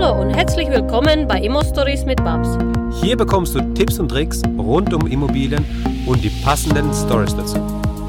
Hallo 0.00 0.22
und 0.22 0.30
herzlich 0.30 0.70
willkommen 0.70 1.28
bei 1.28 1.42
Immo 1.42 1.62
Stories 1.62 2.06
mit 2.06 2.24
Babs. 2.24 2.56
Hier 3.02 3.18
bekommst 3.18 3.54
du 3.54 3.60
Tipps 3.74 4.00
und 4.00 4.08
Tricks 4.08 4.42
rund 4.56 4.94
um 4.94 5.06
Immobilien 5.06 5.62
und 6.06 6.24
die 6.24 6.30
passenden 6.42 6.90
Stories 6.94 7.36
dazu. 7.36 7.58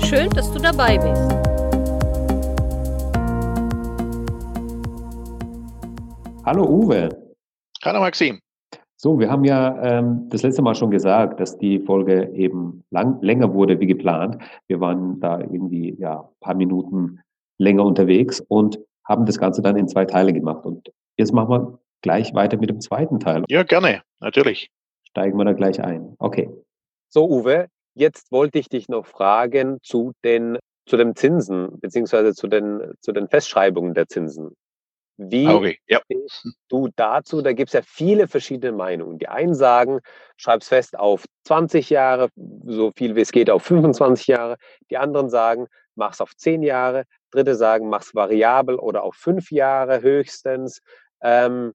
Schön, 0.06 0.30
dass 0.30 0.50
du 0.54 0.60
dabei 0.60 0.98
bist. 0.98 1.22
Hallo 6.46 6.64
Uwe. 6.64 7.10
Hallo 7.84 8.00
Maxim. 8.00 8.40
So, 8.96 9.20
wir 9.20 9.30
haben 9.30 9.44
ja 9.44 9.84
ähm, 9.84 10.30
das 10.30 10.44
letzte 10.44 10.62
Mal 10.62 10.76
schon 10.76 10.92
gesagt, 10.92 11.42
dass 11.42 11.58
die 11.58 11.80
Folge 11.80 12.32
eben 12.34 12.86
lang, 12.92 13.22
länger 13.22 13.54
wurde 13.54 13.78
wie 13.82 13.88
geplant. 13.88 14.38
Wir 14.68 14.80
waren 14.80 15.20
da 15.20 15.40
irgendwie 15.40 15.98
ja 16.00 16.30
paar 16.40 16.56
Minuten 16.56 17.20
länger 17.58 17.84
unterwegs 17.84 18.40
und 18.48 18.80
haben 19.04 19.26
das 19.26 19.38
Ganze 19.38 19.62
dann 19.62 19.76
in 19.76 19.90
zwei 19.90 20.06
Teile 20.06 20.32
gemacht. 20.32 20.66
Und 20.66 20.90
jetzt 21.18 21.34
machen 21.34 21.50
wir 21.50 21.80
gleich 22.02 22.34
weiter 22.34 22.58
mit 22.58 22.70
dem 22.70 22.82
zweiten 22.82 23.20
Teil. 23.20 23.44
Ja, 23.50 23.64
gerne, 23.64 24.02
natürlich. 24.20 24.70
Steigen 25.10 25.38
wir 25.38 25.46
da 25.46 25.54
gleich 25.54 25.82
ein. 25.84 26.16
Okay. 26.20 26.50
So, 27.10 27.30
Uwe, 27.30 27.68
jetzt 27.94 28.32
wollte 28.32 28.60
ich 28.60 28.70
dich 28.70 28.90
noch 28.90 29.06
fragen 29.06 29.80
zu 29.84 30.14
den, 30.24 30.58
zu 30.86 30.98
den 30.98 31.16
Zinsen, 31.16 31.80
beziehungsweise 31.80 32.34
zu 32.34 32.48
den, 32.48 32.94
zu 33.02 33.12
den 33.12 33.28
Festschreibungen 33.28 33.94
der 33.94 34.08
Zinsen. 34.08 34.56
Wie 35.18 35.48
okay. 35.48 35.78
ja. 35.88 36.00
stehst 36.06 36.48
du 36.70 36.90
dazu? 36.96 37.42
Da 37.42 37.54
gibt 37.54 37.70
es 37.70 37.74
ja 37.74 37.82
viele 37.86 38.28
verschiedene 38.28 38.72
Meinungen. 38.72 39.20
Die 39.20 39.28
einen 39.28 39.54
sagen, 39.54 40.00
schreib's 40.38 40.70
fest 40.70 40.98
auf 40.98 41.26
20 41.46 41.90
Jahre, 41.92 42.30
so 42.66 42.92
viel 42.96 43.16
wie 43.16 43.22
es 43.22 43.32
geht 43.32 43.50
auf 43.50 43.64
25 43.64 44.28
Jahre. 44.28 44.56
Die 44.90 44.98
anderen 44.98 45.30
sagen, 45.30 45.68
mach's 45.96 46.22
auf 46.22 46.36
10 46.36 46.64
Jahre. 46.64 47.04
Dritte 47.32 47.56
sagen, 47.56 47.90
mach's 47.90 48.14
variabel 48.14 48.76
oder 48.76 49.04
auf 49.04 49.16
5 49.16 49.52
Jahre 49.52 50.02
höchstens. 50.02 50.82
Ähm, 51.22 51.74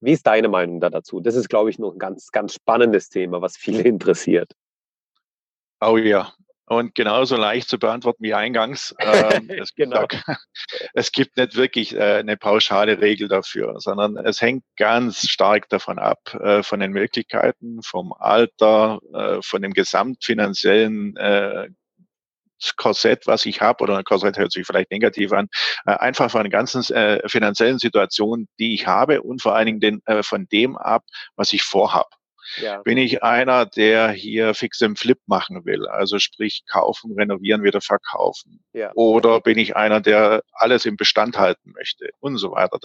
wie 0.00 0.12
ist 0.12 0.26
deine 0.26 0.48
Meinung 0.48 0.80
da 0.80 0.90
dazu? 0.90 1.20
Das 1.20 1.34
ist, 1.34 1.48
glaube 1.48 1.70
ich, 1.70 1.78
noch 1.78 1.92
ein 1.92 1.98
ganz, 1.98 2.30
ganz 2.30 2.54
spannendes 2.54 3.08
Thema, 3.08 3.42
was 3.42 3.56
viele 3.56 3.82
interessiert. 3.88 4.52
Oh 5.80 5.96
ja, 5.96 6.32
und 6.68 6.94
genauso 6.94 7.36
leicht 7.36 7.68
zu 7.68 7.78
beantworten 7.78 8.22
wie 8.22 8.34
eingangs. 8.34 8.94
Ähm, 8.98 9.48
es, 9.48 9.74
genau. 9.74 10.06
es, 10.94 11.12
gibt 11.12 11.36
nicht 11.36 11.56
wirklich 11.56 11.94
äh, 11.94 12.18
eine 12.18 12.36
pauschale 12.36 13.00
Regel 13.00 13.28
dafür, 13.28 13.80
sondern 13.80 14.16
es 14.18 14.42
hängt 14.42 14.64
ganz 14.76 15.26
stark 15.28 15.68
davon 15.70 15.98
ab, 15.98 16.34
äh, 16.34 16.62
von 16.62 16.80
den 16.80 16.92
Möglichkeiten, 16.92 17.80
vom 17.82 18.12
Alter, 18.12 18.98
äh, 19.14 19.42
von 19.42 19.62
dem 19.62 19.72
gesamtfinanziellen 19.72 21.16
äh, 21.16 21.68
Korsett, 22.76 23.26
was 23.26 23.46
ich 23.46 23.60
habe, 23.60 23.82
oder 23.82 23.98
ein 23.98 24.04
Korsett 24.04 24.38
hört 24.38 24.52
sich 24.52 24.66
vielleicht 24.66 24.90
negativ 24.90 25.32
an, 25.32 25.48
äh, 25.86 25.92
einfach 25.92 26.30
von 26.30 26.42
der 26.42 26.50
ganzen 26.50 26.82
äh, 26.94 27.20
finanziellen 27.28 27.78
Situation, 27.78 28.48
die 28.58 28.74
ich 28.74 28.86
habe 28.86 29.22
und 29.22 29.42
vor 29.42 29.54
allen 29.54 29.66
Dingen 29.66 29.80
den, 29.80 30.02
äh, 30.06 30.22
von 30.22 30.46
dem 30.50 30.76
ab, 30.76 31.04
was 31.36 31.52
ich 31.52 31.62
vorhab. 31.62 32.17
Ja. 32.56 32.82
Bin 32.82 32.98
ich 32.98 33.22
einer, 33.22 33.66
der 33.66 34.10
hier 34.10 34.54
fix 34.54 34.80
im 34.80 34.96
Flip 34.96 35.18
machen 35.26 35.64
will, 35.64 35.86
also 35.86 36.18
sprich 36.18 36.64
kaufen, 36.70 37.14
renovieren, 37.16 37.62
wieder 37.62 37.80
verkaufen? 37.80 38.64
Ja. 38.72 38.92
Oder 38.94 39.40
bin 39.40 39.58
ich 39.58 39.76
einer, 39.76 40.00
der 40.00 40.42
alles 40.52 40.86
im 40.86 40.96
Bestand 40.96 41.38
halten 41.38 41.72
möchte 41.72 42.10
und 42.20 42.38
so 42.38 42.52
weiter? 42.52 42.78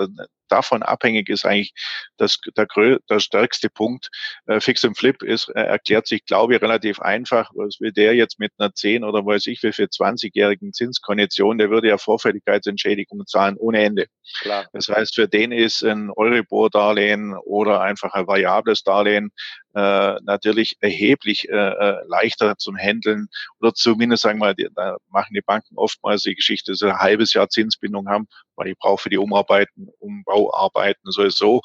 Davon 0.47 0.83
abhängig 0.83 1.29
ist 1.29 1.45
eigentlich 1.45 1.73
das, 2.17 2.37
der, 2.55 2.67
der 3.09 3.19
stärkste 3.19 3.69
Punkt. 3.69 4.09
Äh, 4.45 4.59
fix 4.59 4.83
im 4.83 4.95
Flip 4.95 5.21
ist, 5.23 5.49
äh, 5.49 5.61
erklärt 5.61 6.07
sich, 6.07 6.25
glaube 6.25 6.55
ich, 6.55 6.61
relativ 6.61 6.99
einfach. 6.99 7.51
Was 7.55 7.79
will 7.79 7.91
der 7.91 8.15
jetzt 8.15 8.39
mit 8.39 8.51
einer 8.57 8.73
10 8.73 9.03
oder 9.03 9.25
weiß 9.25 9.47
ich 9.47 9.63
wie 9.63 9.71
für 9.71 9.83
20-jährigen 9.83 10.73
Zinskondition, 10.73 11.57
der 11.57 11.69
würde 11.69 11.87
ja 11.87 11.97
Vorfälligkeitsentschädigung 11.97 13.25
zahlen 13.25 13.57
ohne 13.57 13.83
Ende. 13.83 14.07
Klar. 14.41 14.67
Das 14.73 14.87
heißt, 14.87 15.15
für 15.15 15.27
den 15.27 15.51
ist 15.51 15.83
ein 15.83 16.11
Euribor-Darlehen 16.11 17.35
oder 17.45 17.81
einfach 17.81 18.13
ein 18.13 18.27
variables 18.27 18.83
Darlehen 18.83 19.31
äh, 19.73 20.15
natürlich 20.23 20.77
erheblich 20.81 21.49
äh, 21.49 21.55
äh, 21.55 21.97
leichter 22.07 22.57
zum 22.57 22.77
Handeln 22.77 23.27
oder 23.59 23.73
zumindest 23.73 24.23
sagen 24.23 24.39
wir 24.39 24.53
da 24.75 24.97
machen 25.09 25.33
die 25.33 25.41
Banken 25.41 25.77
oftmals 25.77 26.23
die 26.23 26.35
Geschichte, 26.35 26.71
dass 26.71 26.79
sie 26.79 26.91
ein 26.91 26.99
halbes 26.99 27.33
Jahr 27.33 27.49
Zinsbindung 27.49 28.07
haben, 28.07 28.27
weil 28.55 28.67
ich 28.69 28.77
brauche 28.77 29.03
für 29.03 29.09
die 29.09 29.17
Umarbeiten, 29.17 29.89
Umbauarbeiten 29.99 31.11
sowieso 31.11 31.61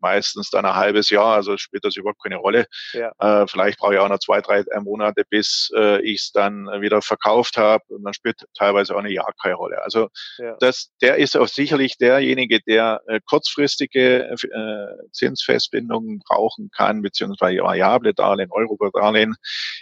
meistens 0.00 0.50
dann 0.50 0.64
ein 0.64 0.74
halbes 0.74 1.10
Jahr, 1.10 1.36
also 1.36 1.56
spielt 1.56 1.84
das 1.84 1.96
überhaupt 1.96 2.22
keine 2.22 2.36
Rolle. 2.36 2.66
Ja. 2.92 3.12
Äh, 3.18 3.46
vielleicht 3.46 3.78
brauche 3.78 3.94
ich 3.94 4.00
auch 4.00 4.08
noch 4.08 4.18
zwei, 4.18 4.40
drei 4.40 4.64
Monate, 4.80 5.24
bis 5.28 5.70
äh, 5.76 6.00
ich 6.02 6.22
es 6.22 6.32
dann 6.32 6.66
wieder 6.80 7.02
verkauft 7.02 7.56
habe 7.56 7.84
und 7.88 8.04
dann 8.04 8.14
spielt 8.14 8.44
teilweise 8.56 8.94
auch 8.94 9.00
eine 9.00 9.10
Jahr 9.10 9.32
keine 9.40 9.54
Rolle. 9.54 9.82
Also 9.82 10.08
ja. 10.38 10.56
das, 10.60 10.90
der 11.00 11.16
ist 11.16 11.36
auch 11.36 11.48
sicherlich 11.48 11.98
derjenige, 11.98 12.60
der 12.60 13.00
äh, 13.06 13.20
kurzfristige 13.26 14.30
äh, 14.30 15.08
Zinsfestbindungen 15.12 16.20
brauchen 16.26 16.70
kann, 16.74 17.02
beziehungsweise 17.02 17.60
variable 17.62 18.14
Darlehen, 18.14 18.50
Euro-Darlehen. 18.50 19.36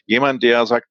Jemand, 0.06 0.42
der 0.42 0.66
sagt, 0.66 0.88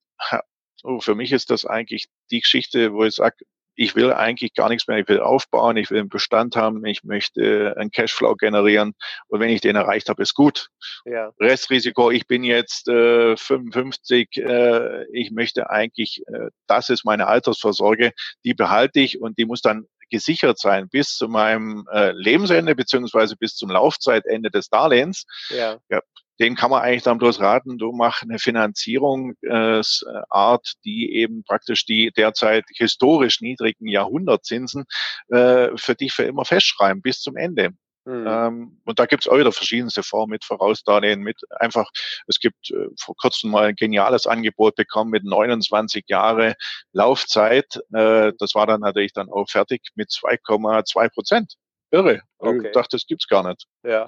oh, 0.83 0.99
für 0.99 1.15
mich 1.15 1.31
ist 1.31 1.49
das 1.49 1.65
eigentlich 1.65 2.07
die 2.31 2.41
Geschichte, 2.41 2.93
wo 2.93 3.03
ich 3.03 3.15
sage, 3.15 3.35
ich 3.77 3.95
will 3.95 4.11
eigentlich 4.11 4.53
gar 4.55 4.69
nichts 4.69 4.87
mehr, 4.87 4.97
ich 4.97 5.07
will 5.07 5.19
aufbauen, 5.19 5.77
ich 5.77 5.91
will 5.91 5.99
einen 5.99 6.09
Bestand 6.09 6.55
haben, 6.55 6.83
ich 6.85 7.03
möchte 7.03 7.75
einen 7.77 7.91
Cashflow 7.91 8.35
generieren 8.35 8.93
und 9.27 9.39
wenn 9.39 9.49
ich 9.49 9.61
den 9.61 9.75
erreicht 9.75 10.09
habe, 10.09 10.23
ist 10.23 10.33
gut. 10.33 10.69
Ja. 11.05 11.31
Restrisiko, 11.39 12.09
ich 12.09 12.27
bin 12.27 12.43
jetzt 12.43 12.89
äh, 12.89 13.37
55, 13.37 14.37
äh, 14.37 15.05
ich 15.13 15.31
möchte 15.31 15.69
eigentlich, 15.69 16.23
äh, 16.27 16.49
das 16.65 16.89
ist 16.89 17.05
meine 17.05 17.27
Altersvorsorge, 17.27 18.11
die 18.43 18.55
behalte 18.55 18.99
ich 18.99 19.21
und 19.21 19.37
die 19.37 19.45
muss 19.45 19.61
dann 19.61 19.85
gesichert 20.09 20.57
sein 20.57 20.89
bis 20.89 21.15
zu 21.15 21.27
meinem 21.27 21.85
äh, 21.91 22.11
Lebensende 22.11 22.75
beziehungsweise 22.75 23.35
bis 23.35 23.55
zum 23.55 23.69
Laufzeitende 23.69 24.49
des 24.49 24.69
Darlehens. 24.69 25.25
Ja. 25.49 25.77
ja 25.89 26.01
den 26.39 26.55
kann 26.55 26.71
man 26.71 26.81
eigentlich 26.81 27.03
dann 27.03 27.17
bloß 27.17 27.39
raten, 27.39 27.77
du 27.77 27.91
mach 27.91 28.21
eine 28.21 28.39
Finanzierungsart, 28.39 30.73
die 30.85 31.13
eben 31.15 31.43
praktisch 31.43 31.85
die 31.85 32.11
derzeit 32.15 32.65
historisch 32.75 33.41
niedrigen 33.41 33.87
Jahrhundertzinsen 33.87 34.85
äh, 35.29 35.69
für 35.75 35.95
dich 35.95 36.13
für 36.13 36.23
immer 36.23 36.45
festschreiben 36.45 37.01
bis 37.01 37.21
zum 37.21 37.37
Ende. 37.37 37.73
Mhm. 38.07 38.25
Ähm, 38.25 38.81
und 38.85 38.99
da 38.99 39.05
gibt 39.05 39.23
es 39.23 39.27
auch 39.27 39.37
wieder 39.37 39.51
verschiedenste 39.51 40.01
Formen 40.01 40.31
mit 40.31 40.45
Vorausdarlehen, 40.45 41.19
mit 41.19 41.41
einfach, 41.59 41.89
es 42.27 42.39
gibt 42.39 42.71
äh, 42.71 42.87
vor 42.97 43.15
kurzem 43.17 43.51
mal 43.51 43.65
ein 43.65 43.75
geniales 43.75 44.27
Angebot 44.27 44.75
bekommen 44.75 45.11
mit 45.11 45.25
29 45.25 46.05
Jahre 46.07 46.55
Laufzeit. 46.93 47.81
Äh, 47.93 48.31
das 48.39 48.55
war 48.55 48.65
dann 48.65 48.79
natürlich 48.79 49.11
dann 49.11 49.29
auch 49.29 49.49
fertig 49.49 49.81
mit 49.95 50.09
2,2 50.09 51.09
Prozent. 51.09 51.55
Irre. 51.91 52.21
Okay. 52.37 52.67
Ich 52.67 52.71
dachte, 52.71 52.95
das 52.95 53.05
gibt's 53.07 53.27
gar 53.27 53.47
nicht. 53.47 53.65
Ja. 53.83 54.07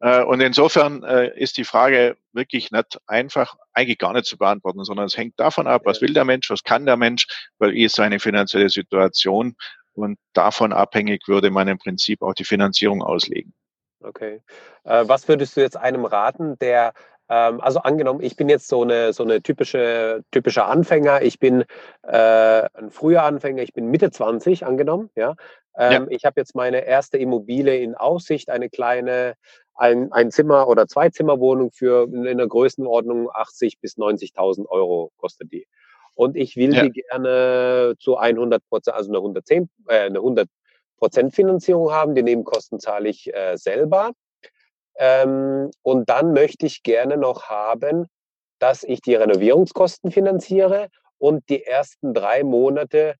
Äh, 0.00 0.22
und 0.22 0.40
insofern 0.40 1.02
äh, 1.02 1.36
ist 1.36 1.56
die 1.56 1.64
Frage 1.64 2.16
wirklich 2.32 2.70
nicht 2.70 3.00
einfach, 3.08 3.56
eigentlich 3.72 3.98
gar 3.98 4.12
nicht 4.12 4.26
zu 4.26 4.38
beantworten, 4.38 4.84
sondern 4.84 5.06
es 5.06 5.16
hängt 5.16 5.38
davon 5.40 5.66
ab, 5.66 5.82
was 5.84 6.00
will 6.00 6.14
der 6.14 6.24
Mensch, 6.24 6.48
was 6.50 6.62
kann 6.62 6.86
der 6.86 6.96
Mensch, 6.96 7.26
weil 7.58 7.76
ist 7.76 7.96
seine 7.96 8.20
finanzielle 8.20 8.70
Situation 8.70 9.56
und 9.94 10.18
davon 10.32 10.72
abhängig 10.72 11.26
würde 11.26 11.50
man 11.50 11.66
im 11.66 11.78
Prinzip 11.78 12.22
auch 12.22 12.34
die 12.34 12.44
Finanzierung 12.44 13.02
auslegen. 13.02 13.52
Okay. 14.00 14.40
Äh, 14.84 15.08
was 15.08 15.26
würdest 15.26 15.56
du 15.56 15.60
jetzt 15.60 15.76
einem 15.76 16.04
raten, 16.04 16.56
der 16.60 16.94
also 17.34 17.80
angenommen, 17.80 18.20
ich 18.22 18.36
bin 18.36 18.48
jetzt 18.48 18.68
so 18.68 18.82
eine, 18.82 19.12
so 19.12 19.22
eine 19.22 19.42
typische, 19.42 20.22
typischer 20.30 20.66
Anfänger. 20.66 21.22
Ich 21.22 21.38
bin 21.38 21.64
äh, 22.02 22.68
ein 22.74 22.90
früher 22.90 23.22
Anfänger, 23.22 23.62
ich 23.62 23.72
bin 23.72 23.90
Mitte 23.90 24.10
20 24.10 24.64
angenommen. 24.64 25.10
Ja? 25.14 25.34
Ähm, 25.76 25.92
ja. 25.92 26.06
Ich 26.10 26.24
habe 26.24 26.40
jetzt 26.40 26.54
meine 26.54 26.86
erste 26.86 27.18
Immobilie 27.18 27.78
in 27.82 27.94
Aussicht, 27.94 28.50
eine 28.50 28.70
kleine 28.70 29.34
ein, 29.78 30.10
ein 30.12 30.30
Zimmer- 30.30 30.68
oder 30.68 30.88
Zwei-Zimmer-Wohnung 30.88 31.70
für 31.70 32.04
in 32.12 32.36
der 32.36 32.48
Größenordnung 32.48 33.30
80 33.32 33.80
bis 33.80 33.96
90.000 33.96 34.66
Euro 34.68 35.12
kostet 35.16 35.52
die. 35.52 35.66
Und 36.14 36.36
ich 36.36 36.56
will 36.56 36.74
ja. 36.74 36.82
die 36.82 36.90
gerne 36.90 37.94
zu 38.00 38.16
100 38.16 38.60
Prozent, 38.68 38.96
also 38.96 39.10
eine 39.10 39.18
110, 39.18 39.70
äh, 39.86 40.00
eine 40.00 40.18
100 40.18 40.48
Prozent 40.98 41.32
Finanzierung 41.32 41.92
haben. 41.92 42.16
Die 42.16 42.24
Nebenkosten 42.24 42.80
zahle 42.80 43.08
ich 43.08 43.32
äh, 43.32 43.56
selber. 43.56 44.10
Ähm, 44.98 45.70
und 45.82 46.08
dann 46.08 46.32
möchte 46.32 46.66
ich 46.66 46.82
gerne 46.82 47.16
noch 47.16 47.44
haben, 47.44 48.06
dass 48.58 48.82
ich 48.82 49.00
die 49.00 49.14
Renovierungskosten 49.14 50.10
finanziere 50.10 50.88
und 51.18 51.48
die 51.48 51.64
ersten 51.64 52.14
drei 52.14 52.42
Monate 52.42 53.14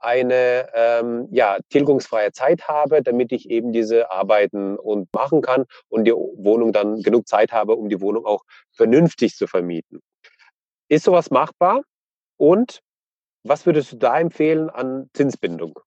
eine 0.00 0.68
ähm, 0.74 1.28
ja, 1.30 1.58
tilgungsfreie 1.70 2.32
Zeit 2.32 2.68
habe, 2.68 3.02
damit 3.02 3.32
ich 3.32 3.50
eben 3.50 3.72
diese 3.72 4.10
Arbeiten 4.10 4.78
und 4.78 5.12
machen 5.12 5.42
kann 5.42 5.64
und 5.88 6.04
die 6.04 6.12
Wohnung 6.12 6.72
dann 6.72 7.02
genug 7.02 7.26
Zeit 7.26 7.52
habe, 7.52 7.74
um 7.74 7.88
die 7.88 8.00
Wohnung 8.00 8.24
auch 8.24 8.44
vernünftig 8.72 9.34
zu 9.34 9.46
vermieten. 9.46 10.00
Ist 10.88 11.04
sowas 11.04 11.30
machbar? 11.30 11.82
Und 12.36 12.80
was 13.42 13.66
würdest 13.66 13.92
du 13.92 13.96
da 13.96 14.18
empfehlen 14.18 14.70
an 14.70 15.10
Zinsbindung? 15.14 15.78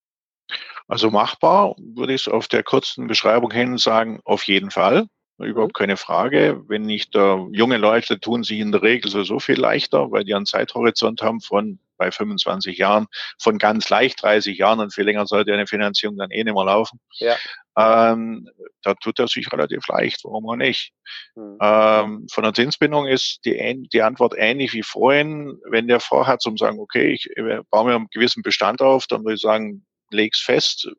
Also 0.88 1.09
machbar 1.09 1.75
würde 1.77 2.13
ich 2.13 2.27
auf 2.29 2.49
der 2.49 2.63
kurzen 2.63 3.07
Beschreibung 3.07 3.51
hin 3.51 3.77
sagen, 3.77 4.19
auf 4.25 4.43
jeden 4.43 4.71
Fall. 4.71 5.05
Überhaupt 5.43 5.73
keine 5.73 5.97
Frage. 5.97 6.63
Wenn 6.67 6.83
nicht 6.83 7.15
äh, 7.15 7.38
junge 7.51 7.77
Leute 7.77 8.19
tun 8.19 8.43
sich 8.43 8.59
in 8.59 8.71
der 8.71 8.81
Regel 8.81 9.09
so, 9.09 9.23
so 9.23 9.39
viel 9.39 9.59
leichter, 9.59 10.11
weil 10.11 10.23
die 10.23 10.33
einen 10.33 10.45
Zeithorizont 10.45 11.21
haben 11.21 11.41
von 11.41 11.79
bei 12.01 12.11
25 12.11 12.79
Jahren, 12.79 13.05
von 13.39 13.59
ganz 13.59 13.88
leicht 13.89 14.23
30 14.23 14.57
Jahren 14.57 14.79
und 14.79 14.91
viel 14.91 15.03
länger 15.03 15.27
sollte 15.27 15.53
eine 15.53 15.67
Finanzierung 15.67 16.17
dann 16.17 16.31
eh 16.31 16.43
nicht 16.43 16.55
mehr 16.55 16.65
laufen. 16.65 16.99
Ja. 17.19 17.35
ähm, 17.77 18.49
da 18.81 18.95
tut 18.95 19.19
er 19.19 19.27
sich 19.27 19.51
relativ 19.51 19.88
leicht, 19.88 20.23
warum 20.23 20.49
auch 20.49 20.55
nicht. 20.55 20.93
Mhm. 21.35 21.57
Ähm, 21.61 22.27
von 22.31 22.43
der 22.43 22.55
Zinsbindung 22.55 23.05
ist 23.05 23.41
die, 23.45 23.88
die 23.93 24.01
Antwort 24.01 24.33
ähnlich 24.35 24.73
wie 24.73 24.81
vorhin. 24.81 25.59
Wenn 25.69 25.88
der 25.88 25.99
vorhat, 25.99 26.41
zum 26.41 26.57
sagen, 26.57 26.79
okay, 26.79 27.11
ich 27.11 27.29
baue 27.69 27.85
mir 27.85 27.95
einen 27.95 28.07
gewissen 28.11 28.41
Bestand 28.41 28.81
auf, 28.81 29.05
dann 29.05 29.23
würde 29.23 29.35
ich 29.35 29.41
sagen, 29.41 29.85
leg's 30.09 30.41
fest, 30.41 30.89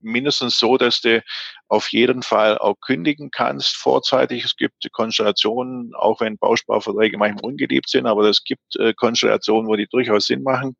mindestens 0.00 0.58
so, 0.58 0.76
dass 0.76 1.00
du 1.00 1.22
auf 1.68 1.88
jeden 1.88 2.22
Fall 2.22 2.58
auch 2.58 2.76
kündigen 2.80 3.30
kannst 3.30 3.76
vorzeitig. 3.76 4.44
Es 4.44 4.56
gibt 4.56 4.86
Konstellationen, 4.92 5.92
auch 5.94 6.20
wenn 6.20 6.38
Bausparverträge 6.38 7.18
manchmal 7.18 7.44
ungeliebt 7.52 7.88
sind, 7.88 8.06
aber 8.06 8.28
es 8.28 8.44
gibt 8.44 8.76
äh, 8.76 8.94
Konstellationen, 8.94 9.68
wo 9.68 9.76
die 9.76 9.86
durchaus 9.86 10.26
Sinn 10.26 10.42
machen. 10.42 10.76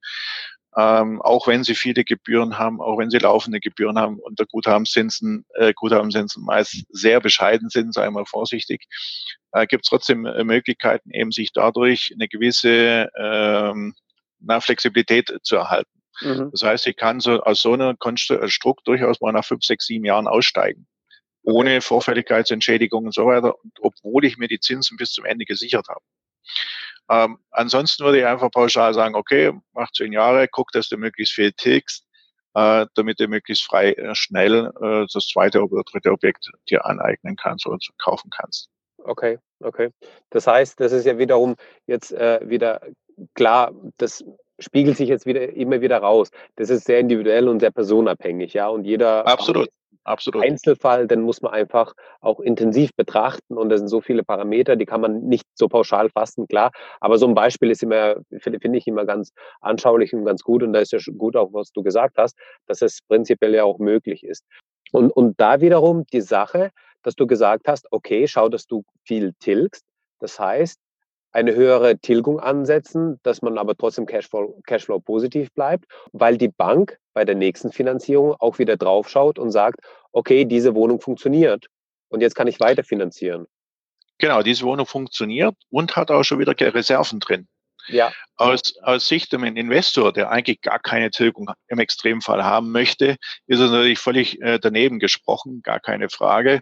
Ähm, 0.76 1.20
auch 1.22 1.48
wenn 1.48 1.64
sie 1.64 1.74
viele 1.74 2.04
Gebühren 2.04 2.56
haben, 2.56 2.80
auch 2.80 2.96
wenn 2.98 3.10
sie 3.10 3.18
laufende 3.18 3.58
Gebühren 3.58 3.98
haben 3.98 4.20
und 4.20 4.38
der 4.38 4.46
Guthabenzinsen, 4.46 5.44
äh, 5.54 5.72
Guthabenzinsen 5.74 6.44
meist 6.44 6.84
sehr 6.90 7.20
bescheiden 7.20 7.70
sind, 7.70 7.92
sei 7.92 8.08
mal 8.10 8.24
vorsichtig, 8.24 8.86
äh, 9.52 9.66
gibt 9.66 9.84
es 9.84 9.90
trotzdem 9.90 10.26
äh, 10.26 10.44
Möglichkeiten, 10.44 11.10
eben 11.10 11.32
sich 11.32 11.52
dadurch 11.52 12.12
eine 12.14 12.28
gewisse 12.28 13.10
ähm, 13.18 13.94
na, 14.38 14.60
Flexibilität 14.60 15.36
zu 15.42 15.56
erhalten. 15.56 15.99
Mhm. 16.20 16.50
Das 16.52 16.62
heißt, 16.62 16.86
ich 16.86 16.96
kann 16.96 17.20
so 17.20 17.40
aus 17.42 17.62
so 17.62 17.72
einer 17.72 17.96
Konstrukt 17.96 18.86
durchaus 18.86 19.20
mal 19.20 19.32
nach 19.32 19.44
fünf, 19.44 19.64
sechs, 19.64 19.86
sieben 19.86 20.04
Jahren 20.04 20.26
aussteigen. 20.26 20.86
Ohne 21.42 21.80
Vorfälligkeitsentschädigung 21.80 23.06
und 23.06 23.14
so 23.14 23.26
weiter, 23.26 23.54
obwohl 23.80 24.24
ich 24.24 24.36
mir 24.36 24.48
die 24.48 24.60
Zinsen 24.60 24.96
bis 24.96 25.12
zum 25.12 25.24
Ende 25.24 25.44
gesichert 25.44 25.88
habe. 25.88 26.02
Ähm, 27.08 27.38
ansonsten 27.50 28.04
würde 28.04 28.20
ich 28.20 28.26
einfach 28.26 28.50
pauschal 28.50 28.94
sagen, 28.94 29.14
okay, 29.14 29.52
mach 29.72 29.90
zehn 29.90 30.12
Jahre, 30.12 30.46
guck, 30.48 30.70
dass 30.72 30.88
du 30.88 30.96
möglichst 30.96 31.34
viel 31.34 31.52
tilgst, 31.52 32.06
äh, 32.54 32.86
damit 32.94 33.18
du 33.18 33.26
möglichst 33.26 33.64
frei 33.64 33.92
äh, 33.92 34.14
schnell 34.14 34.70
äh, 34.80 35.06
das 35.12 35.26
zweite 35.26 35.62
oder 35.62 35.82
dritte 35.82 36.12
Objekt 36.12 36.50
dir 36.68 36.84
aneignen 36.84 37.36
kannst 37.36 37.66
oder 37.66 37.78
kaufen 37.98 38.30
kannst. 38.30 38.68
Okay, 38.98 39.38
okay. 39.60 39.90
Das 40.30 40.46
heißt, 40.46 40.78
das 40.78 40.92
ist 40.92 41.06
ja 41.06 41.18
wiederum 41.18 41.56
jetzt 41.86 42.12
äh, 42.12 42.40
wieder 42.42 42.80
klar, 43.34 43.72
das 43.96 44.24
spiegelt 44.60 44.96
sich 44.96 45.08
jetzt 45.08 45.26
wieder 45.26 45.52
immer 45.54 45.80
wieder 45.80 45.98
raus. 45.98 46.30
Das 46.56 46.70
ist 46.70 46.84
sehr 46.86 47.00
individuell 47.00 47.48
und 47.48 47.60
sehr 47.60 47.70
personabhängig, 47.70 48.54
ja. 48.54 48.68
Und 48.68 48.84
jeder 48.84 49.26
absolut, 49.26 49.68
absolut. 50.04 50.42
Einzelfall, 50.44 51.06
den 51.06 51.22
muss 51.22 51.42
man 51.42 51.52
einfach 51.52 51.94
auch 52.20 52.40
intensiv 52.40 52.90
betrachten. 52.94 53.56
Und 53.56 53.70
da 53.70 53.78
sind 53.78 53.88
so 53.88 54.00
viele 54.00 54.22
Parameter, 54.22 54.76
die 54.76 54.86
kann 54.86 55.00
man 55.00 55.22
nicht 55.22 55.46
so 55.54 55.68
pauschal 55.68 56.10
fassen, 56.10 56.46
klar. 56.46 56.70
Aber 57.00 57.18
so 57.18 57.26
ein 57.26 57.34
Beispiel 57.34 57.70
ist 57.70 57.82
immer, 57.82 58.16
finde 58.38 58.78
ich 58.78 58.86
immer 58.86 59.04
ganz 59.04 59.32
anschaulich 59.60 60.14
und 60.14 60.24
ganz 60.24 60.42
gut. 60.42 60.62
Und 60.62 60.72
da 60.72 60.80
ist 60.80 60.92
ja 60.92 60.98
gut 61.16 61.36
auch, 61.36 61.52
was 61.52 61.72
du 61.72 61.82
gesagt 61.82 62.16
hast, 62.18 62.36
dass 62.66 62.82
es 62.82 63.00
prinzipiell 63.08 63.54
ja 63.54 63.64
auch 63.64 63.78
möglich 63.78 64.24
ist. 64.24 64.44
Und, 64.92 65.10
und 65.10 65.40
da 65.40 65.60
wiederum 65.60 66.04
die 66.12 66.20
Sache, 66.20 66.70
dass 67.02 67.14
du 67.14 67.26
gesagt 67.26 67.68
hast, 67.68 67.86
okay, 67.90 68.26
schau, 68.26 68.48
dass 68.48 68.66
du 68.66 68.84
viel 69.04 69.32
tilgst. 69.40 69.84
Das 70.18 70.38
heißt, 70.38 70.78
eine 71.32 71.54
höhere 71.54 71.98
Tilgung 71.98 72.40
ansetzen, 72.40 73.20
dass 73.22 73.42
man 73.42 73.58
aber 73.58 73.76
trotzdem 73.76 74.06
Cashflow, 74.06 74.60
Cashflow 74.66 75.00
positiv 75.00 75.52
bleibt, 75.52 75.84
weil 76.12 76.36
die 76.36 76.48
Bank 76.48 76.98
bei 77.12 77.24
der 77.24 77.34
nächsten 77.34 77.72
Finanzierung 77.72 78.34
auch 78.38 78.58
wieder 78.58 78.76
draufschaut 78.76 79.38
und 79.38 79.50
sagt, 79.50 79.80
okay, 80.12 80.44
diese 80.44 80.74
Wohnung 80.74 81.00
funktioniert 81.00 81.66
und 82.08 82.20
jetzt 82.20 82.34
kann 82.34 82.48
ich 82.48 82.60
weiter 82.60 82.84
finanzieren. 82.84 83.46
Genau, 84.18 84.42
diese 84.42 84.64
Wohnung 84.64 84.86
funktioniert 84.86 85.54
und 85.70 85.96
hat 85.96 86.10
auch 86.10 86.24
schon 86.24 86.38
wieder 86.40 86.54
Reserven 86.58 87.20
drin. 87.20 87.48
Ja. 87.88 88.12
Aus, 88.36 88.74
aus 88.82 89.08
Sicht 89.08 89.32
einem 89.34 89.56
Investor, 89.56 90.12
der 90.12 90.30
eigentlich 90.30 90.60
gar 90.60 90.78
keine 90.78 91.10
Tilgung 91.10 91.50
im 91.68 91.78
Extremfall 91.78 92.44
haben 92.44 92.72
möchte, 92.72 93.16
ist 93.46 93.60
es 93.60 93.70
natürlich 93.70 93.98
völlig 93.98 94.40
äh, 94.42 94.58
daneben 94.60 94.98
gesprochen, 94.98 95.62
gar 95.62 95.80
keine 95.80 96.10
Frage 96.10 96.60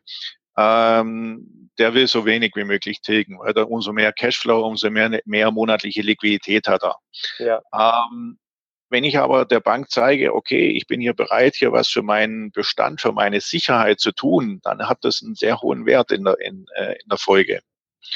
ähm, 0.59 1.71
der 1.79 1.95
will 1.95 2.09
so 2.09 2.27
wenig 2.27 2.53
wie 2.57 2.65
möglich 2.65 3.01
tilgen, 3.01 3.39
weil 3.39 3.53
er 3.57 3.71
umso 3.71 3.93
mehr 3.93 4.13
Cashflow, 4.13 4.67
umso 4.67 4.91
mehr, 4.91 5.21
mehr 5.25 5.51
monatliche 5.53 6.03
Liquidität 6.03 6.67
hat 6.67 6.83
er. 6.83 6.97
Ja. 7.39 7.61
Ähm, 7.73 8.39
wenn 8.91 9.05
ich 9.05 9.19
aber 9.19 9.45
der 9.45 9.61
Bank 9.61 9.91
zeige, 9.91 10.35
okay, 10.35 10.71
ich 10.71 10.87
bin 10.87 11.01
hier 11.01 11.15
bereit, 11.15 11.55
hier 11.57 11.73
was 11.73 11.89
für 11.89 12.03
meinen 12.03 12.51
Bestand, 12.51 13.01
für 13.01 13.13
meine 13.13 13.41
Sicherheit 13.41 14.01
zu 14.01 14.13
tun, 14.13 14.61
dann 14.65 14.89
hat 14.89 15.05
das 15.05 15.23
einen 15.23 15.35
sehr 15.35 15.61
hohen 15.61 15.87
Wert 15.87 16.11
in 16.11 16.25
der, 16.25 16.41
in, 16.41 16.67
äh, 16.75 16.95
in 16.95 17.09
der 17.09 17.19
Folge. 17.19 17.61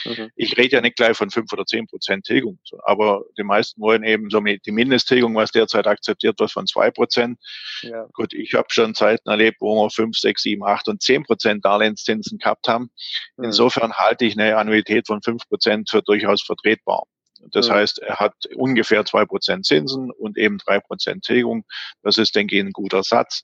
Mhm. 0.04 0.30
Ich 0.36 0.56
rede 0.56 0.76
ja 0.76 0.80
nicht 0.80 0.96
gleich 0.96 1.16
von 1.16 1.30
fünf 1.30 1.52
oder 1.52 1.64
zehn 1.64 1.86
Prozent 1.86 2.24
Tilgung, 2.24 2.58
aber 2.84 3.24
die 3.38 3.44
meisten 3.44 3.80
wollen 3.80 4.04
eben 4.04 4.30
so 4.30 4.40
die 4.40 4.72
Mindesttilgung, 4.72 5.34
was 5.34 5.50
derzeit 5.50 5.86
akzeptiert 5.86 6.38
wird, 6.38 6.50
von 6.50 6.66
zwei 6.66 6.90
Prozent. 6.90 7.38
Ja. 7.82 8.06
Gut, 8.12 8.32
ich 8.34 8.54
habe 8.54 8.68
schon 8.70 8.94
Zeiten 8.94 9.28
erlebt, 9.28 9.58
wo 9.60 9.74
wir 9.82 9.90
fünf, 9.90 10.16
sechs, 10.16 10.42
sieben, 10.42 10.64
acht 10.64 10.88
und 10.88 11.02
zehn 11.02 11.22
Prozent 11.24 11.64
Darlehenszinsen 11.64 12.38
gehabt 12.38 12.68
haben. 12.68 12.90
Mhm. 13.36 13.44
Insofern 13.44 13.92
halte 13.94 14.24
ich 14.24 14.38
eine 14.38 14.56
Annuität 14.56 15.06
von 15.06 15.22
fünf 15.22 15.46
Prozent 15.48 15.90
für 15.90 16.02
durchaus 16.02 16.42
vertretbar. 16.42 17.04
Das 17.50 17.68
mhm. 17.68 17.72
heißt, 17.72 17.98
er 18.00 18.16
hat 18.16 18.34
ungefähr 18.54 19.04
zwei 19.04 19.24
Prozent 19.24 19.66
Zinsen 19.66 20.10
und 20.10 20.38
eben 20.38 20.58
drei 20.58 20.80
Prozent 20.80 21.24
Tilgung. 21.24 21.64
Das 22.02 22.18
ist, 22.18 22.34
denke 22.34 22.56
ich, 22.56 22.62
ein 22.62 22.72
guter 22.72 23.02
Satz. 23.02 23.42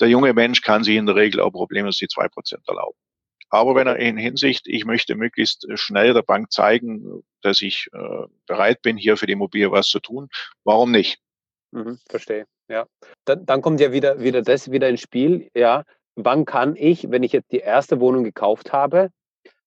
Der 0.00 0.08
junge 0.08 0.32
Mensch 0.34 0.60
kann 0.60 0.84
sich 0.84 0.96
in 0.96 1.06
der 1.06 1.16
Regel 1.16 1.40
auch 1.40 1.50
problemlos 1.50 1.96
die 1.96 2.08
zwei 2.08 2.28
Prozent 2.28 2.62
erlauben. 2.68 2.98
Aber 3.50 3.74
wenn 3.74 3.86
er 3.86 3.96
in 3.96 4.16
Hinsicht, 4.16 4.66
ich 4.66 4.84
möchte 4.84 5.14
möglichst 5.14 5.66
schnell 5.74 6.14
der 6.14 6.22
Bank 6.22 6.52
zeigen, 6.52 7.22
dass 7.42 7.62
ich 7.62 7.88
äh, 7.92 8.26
bereit 8.46 8.82
bin, 8.82 8.96
hier 8.96 9.16
für 9.16 9.26
die 9.26 9.32
Immobilie 9.32 9.70
was 9.70 9.88
zu 9.88 10.00
tun, 10.00 10.28
warum 10.64 10.90
nicht? 10.90 11.18
Mhm, 11.70 11.98
verstehe, 12.08 12.46
ja. 12.68 12.86
Dann, 13.24 13.46
dann 13.46 13.62
kommt 13.62 13.80
ja 13.80 13.92
wieder, 13.92 14.20
wieder 14.20 14.42
das 14.42 14.70
wieder 14.70 14.88
ins 14.88 15.00
Spiel, 15.00 15.50
ja. 15.54 15.84
Wann 16.14 16.44
kann 16.44 16.74
ich, 16.76 17.10
wenn 17.10 17.22
ich 17.22 17.32
jetzt 17.32 17.52
die 17.52 17.58
erste 17.58 18.00
Wohnung 18.00 18.24
gekauft 18.24 18.72
habe, 18.72 19.10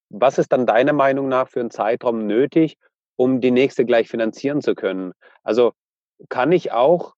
was 0.09 0.37
ist 0.37 0.51
dann 0.51 0.65
deiner 0.65 0.93
Meinung 0.93 1.29
nach 1.29 1.47
für 1.47 1.61
einen 1.61 1.71
Zeitraum 1.71 2.27
nötig, 2.27 2.77
um 3.15 3.39
die 3.39 3.51
nächste 3.51 3.85
gleich 3.85 4.09
finanzieren 4.09 4.61
zu 4.61 4.75
können? 4.75 5.13
Also 5.43 5.73
kann 6.29 6.51
ich 6.51 6.71
auch 6.71 7.15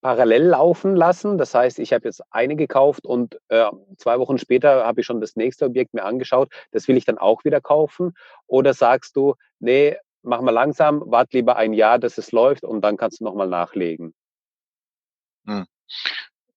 parallel 0.00 0.44
laufen 0.44 0.96
lassen. 0.96 1.38
Das 1.38 1.54
heißt, 1.54 1.78
ich 1.78 1.92
habe 1.92 2.06
jetzt 2.06 2.22
eine 2.30 2.56
gekauft 2.56 3.04
und 3.04 3.38
äh, 3.48 3.70
zwei 3.96 4.18
Wochen 4.18 4.38
später 4.38 4.84
habe 4.84 5.00
ich 5.00 5.06
schon 5.06 5.20
das 5.20 5.36
nächste 5.36 5.66
Objekt 5.66 5.94
mir 5.94 6.04
angeschaut. 6.04 6.52
Das 6.72 6.88
will 6.88 6.96
ich 6.96 7.04
dann 7.04 7.18
auch 7.18 7.44
wieder 7.44 7.60
kaufen. 7.60 8.14
Oder 8.46 8.74
sagst 8.74 9.16
du, 9.16 9.34
nee, 9.58 9.96
mach 10.22 10.40
mal 10.40 10.50
langsam, 10.50 11.02
wart 11.06 11.32
lieber 11.32 11.56
ein 11.56 11.72
Jahr, 11.72 11.98
dass 11.98 12.18
es 12.18 12.32
läuft 12.32 12.64
und 12.64 12.82
dann 12.82 12.96
kannst 12.96 13.20
du 13.20 13.24
nochmal 13.24 13.48
nachlegen. 13.48 14.14
Hm. 15.46 15.66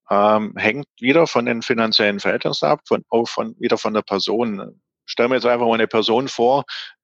Ähm, 0.09 0.53
hängt 0.57 0.85
wieder 0.99 1.27
von 1.27 1.45
den 1.45 1.61
finanziellen 1.61 2.19
Verhältnissen 2.19 2.65
ab, 2.65 2.81
von, 2.85 3.03
auch 3.09 3.27
von, 3.27 3.55
wieder 3.59 3.77
von 3.77 3.93
der 3.93 4.01
Person. 4.01 4.81
Stell 5.05 5.27
mir 5.27 5.35
jetzt 5.35 5.45
einfach 5.45 5.65
mal 5.65 5.73
eine 5.73 5.87
Person 5.87 6.27
vor, 6.27 6.63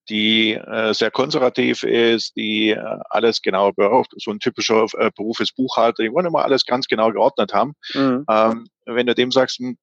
die 0.09 0.53
äh, 0.53 0.93
sehr 0.93 1.11
konservativ 1.11 1.83
ist, 1.83 2.35
die 2.35 2.71
äh, 2.71 2.97
alles 3.09 3.41
genau 3.41 3.71
braucht. 3.71 4.11
So 4.17 4.31
ein 4.31 4.39
typischer 4.39 4.85
äh, 4.97 5.11
Beruf 5.15 5.39
ist 5.39 5.55
Buchhalter, 5.55 6.03
die 6.03 6.11
wollen 6.11 6.25
immer 6.25 6.43
alles 6.43 6.65
ganz 6.65 6.87
genau 6.87 7.11
geordnet 7.11 7.53
haben. 7.53 7.73
Mhm. 7.93 8.25
Ähm, 8.29 8.67
wenn 8.85 9.05
du 9.05 9.13
dem 9.13 9.31
sagst, 9.31 9.59
hm, 9.59 9.77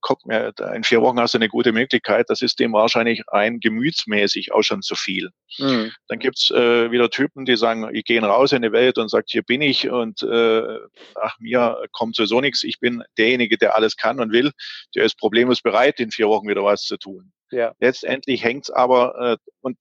guck 0.00 0.26
mir, 0.26 0.52
in 0.74 0.82
vier 0.82 1.00
Wochen 1.00 1.20
hast 1.20 1.34
du 1.34 1.38
eine 1.38 1.48
gute 1.48 1.72
Möglichkeit, 1.72 2.28
das 2.28 2.42
ist 2.42 2.58
dem 2.58 2.72
wahrscheinlich 2.72 3.22
rein 3.28 3.60
gemütsmäßig 3.60 4.52
auch 4.52 4.62
schon 4.62 4.82
zu 4.82 4.96
viel. 4.96 5.30
Mhm. 5.58 5.92
Dann 6.08 6.18
gibt's 6.18 6.50
äh, 6.50 6.90
wieder 6.90 7.10
Typen, 7.10 7.44
die 7.44 7.56
sagen, 7.56 7.88
ich 7.92 8.04
gehe 8.04 8.20
raus 8.20 8.52
in 8.52 8.62
die 8.62 8.72
Welt 8.72 8.98
und 8.98 9.10
sagt, 9.10 9.30
hier 9.30 9.42
bin 9.42 9.62
ich 9.62 9.88
und 9.88 10.22
äh, 10.22 10.78
ach, 11.14 11.38
mir 11.38 11.84
kommt 11.92 12.16
sowieso 12.16 12.40
nichts, 12.40 12.64
ich 12.64 12.80
bin 12.80 13.04
derjenige, 13.16 13.58
der 13.58 13.76
alles 13.76 13.96
kann 13.96 14.20
und 14.20 14.32
will, 14.32 14.50
der 14.94 15.04
ist 15.04 15.18
problemlos 15.18 15.62
bereit, 15.62 16.00
in 16.00 16.10
vier 16.10 16.28
Wochen 16.28 16.48
wieder 16.48 16.64
was 16.64 16.82
zu 16.82 16.96
tun. 16.96 17.32
Ja. 17.52 17.74
Letztendlich 17.78 18.42
hängt's 18.42 18.70
aber 18.70 19.14
äh, 19.34 19.36
und 19.60 19.78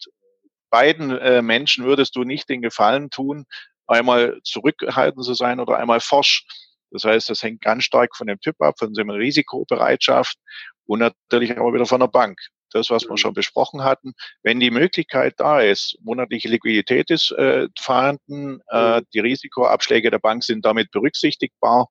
beiden 0.69 1.11
äh, 1.17 1.41
Menschen 1.41 1.85
würdest 1.85 2.15
du 2.15 2.23
nicht 2.23 2.49
den 2.49 2.61
Gefallen 2.61 3.09
tun, 3.09 3.45
einmal 3.87 4.39
zurückhaltend 4.43 5.25
zu 5.25 5.33
sein 5.33 5.59
oder 5.59 5.77
einmal 5.77 5.99
forsch. 5.99 6.45
Das 6.91 7.03
heißt, 7.03 7.29
das 7.29 7.43
hängt 7.43 7.61
ganz 7.61 7.83
stark 7.83 8.15
von 8.15 8.27
dem 8.27 8.39
Typ 8.39 8.59
ab, 8.61 8.75
von 8.77 8.93
seiner 8.93 9.15
Risikobereitschaft 9.15 10.37
und 10.85 10.99
natürlich 10.99 11.57
auch 11.57 11.73
wieder 11.73 11.85
von 11.85 11.99
der 11.99 12.07
Bank. 12.07 12.39
Das, 12.73 12.89
was 12.89 13.03
wir 13.03 13.11
mhm. 13.11 13.17
schon 13.17 13.33
besprochen 13.33 13.83
hatten. 13.83 14.13
Wenn 14.43 14.61
die 14.61 14.71
Möglichkeit 14.71 15.33
da 15.37 15.59
ist, 15.59 15.97
monatliche 16.01 16.47
Liquidität 16.47 17.09
ist 17.11 17.31
äh, 17.31 17.67
vorhanden, 17.77 18.61
äh, 18.71 18.99
mhm. 19.01 19.05
die 19.13 19.19
Risikoabschläge 19.19 20.09
der 20.09 20.19
Bank 20.19 20.45
sind 20.45 20.63
damit 20.63 20.89
berücksichtigbar, 20.91 21.87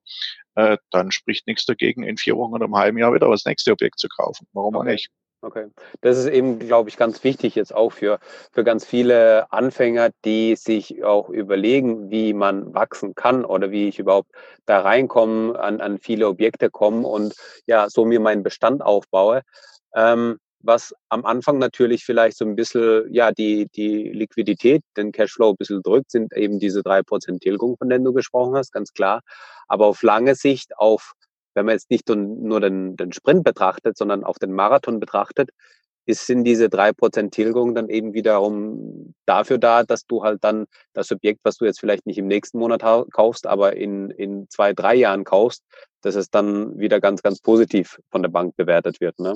äh, 0.55 0.77
dann 0.89 1.11
spricht 1.11 1.45
nichts 1.45 1.65
dagegen, 1.65 2.01
in 2.01 2.17
vier 2.17 2.35
Wochen 2.35 2.53
oder 2.53 2.65
einem 2.65 2.75
halben 2.75 2.97
Jahr 2.97 3.13
wieder 3.13 3.29
das 3.29 3.45
nächste 3.45 3.71
Objekt 3.71 3.99
zu 3.99 4.07
kaufen. 4.07 4.47
Warum 4.53 4.75
auch 4.75 4.83
nicht? 4.83 5.09
Okay. 5.43 5.67
Das 6.01 6.17
ist 6.19 6.27
eben, 6.27 6.59
glaube 6.59 6.89
ich, 6.89 6.97
ganz 6.97 7.23
wichtig 7.23 7.55
jetzt 7.55 7.73
auch 7.73 7.91
für, 7.91 8.19
für 8.51 8.63
ganz 8.63 8.85
viele 8.85 9.51
Anfänger, 9.51 10.11
die 10.23 10.55
sich 10.55 11.03
auch 11.03 11.29
überlegen, 11.29 12.11
wie 12.11 12.33
man 12.33 12.75
wachsen 12.75 13.15
kann 13.15 13.43
oder 13.43 13.71
wie 13.71 13.87
ich 13.87 13.97
überhaupt 13.97 14.29
da 14.67 14.81
reinkomme, 14.81 15.57
an, 15.59 15.81
an 15.81 15.97
viele 15.97 16.27
Objekte 16.27 16.69
komme 16.69 17.07
und 17.07 17.33
ja, 17.65 17.89
so 17.89 18.05
mir 18.05 18.19
meinen 18.19 18.43
Bestand 18.43 18.83
aufbaue. 18.83 19.41
Ähm, 19.95 20.37
was 20.59 20.93
am 21.09 21.25
Anfang 21.25 21.57
natürlich 21.57 22.05
vielleicht 22.05 22.37
so 22.37 22.45
ein 22.45 22.55
bisschen, 22.55 23.11
ja, 23.11 23.31
die, 23.31 23.67
die 23.75 24.09
Liquidität, 24.09 24.83
den 24.95 25.11
Cashflow 25.11 25.49
ein 25.51 25.55
bisschen 25.57 25.81
drückt, 25.81 26.11
sind 26.11 26.33
eben 26.33 26.59
diese 26.59 26.83
drei 26.83 27.01
Prozent 27.01 27.41
Tilgung, 27.41 27.77
von 27.77 27.89
denen 27.89 28.05
du 28.05 28.13
gesprochen 28.13 28.55
hast, 28.55 28.71
ganz 28.71 28.93
klar. 28.93 29.21
Aber 29.67 29.87
auf 29.87 30.03
lange 30.03 30.35
Sicht, 30.35 30.77
auf 30.77 31.13
wenn 31.53 31.65
man 31.65 31.73
jetzt 31.73 31.89
nicht 31.89 32.07
nur 32.09 32.59
den, 32.59 32.95
den 32.95 33.13
Sprint 33.13 33.43
betrachtet, 33.43 33.97
sondern 33.97 34.23
auch 34.23 34.37
den 34.37 34.51
Marathon 34.51 34.99
betrachtet, 34.99 35.49
ist, 36.05 36.25
sind 36.25 36.43
diese 36.43 36.69
drei 36.69 36.93
Prozent 36.93 37.33
Tilgung 37.33 37.75
dann 37.75 37.89
eben 37.89 38.13
wiederum 38.13 39.13
dafür 39.25 39.57
da, 39.57 39.83
dass 39.83 40.05
du 40.05 40.23
halt 40.23 40.43
dann 40.43 40.65
das 40.93 41.11
Objekt, 41.11 41.41
was 41.43 41.57
du 41.57 41.65
jetzt 41.65 41.79
vielleicht 41.79 42.05
nicht 42.05 42.17
im 42.17 42.27
nächsten 42.27 42.57
Monat 42.57 42.81
kaufst, 43.11 43.45
aber 43.45 43.75
in, 43.75 44.09
in 44.09 44.49
zwei, 44.49 44.73
drei 44.73 44.95
Jahren 44.95 45.23
kaufst, 45.23 45.63
dass 46.01 46.15
es 46.15 46.29
dann 46.29 46.77
wieder 46.79 46.99
ganz, 46.99 47.21
ganz 47.21 47.39
positiv 47.39 47.99
von 48.09 48.23
der 48.23 48.29
Bank 48.29 48.55
bewertet 48.55 48.99
wird. 48.99 49.19
Ne? 49.19 49.35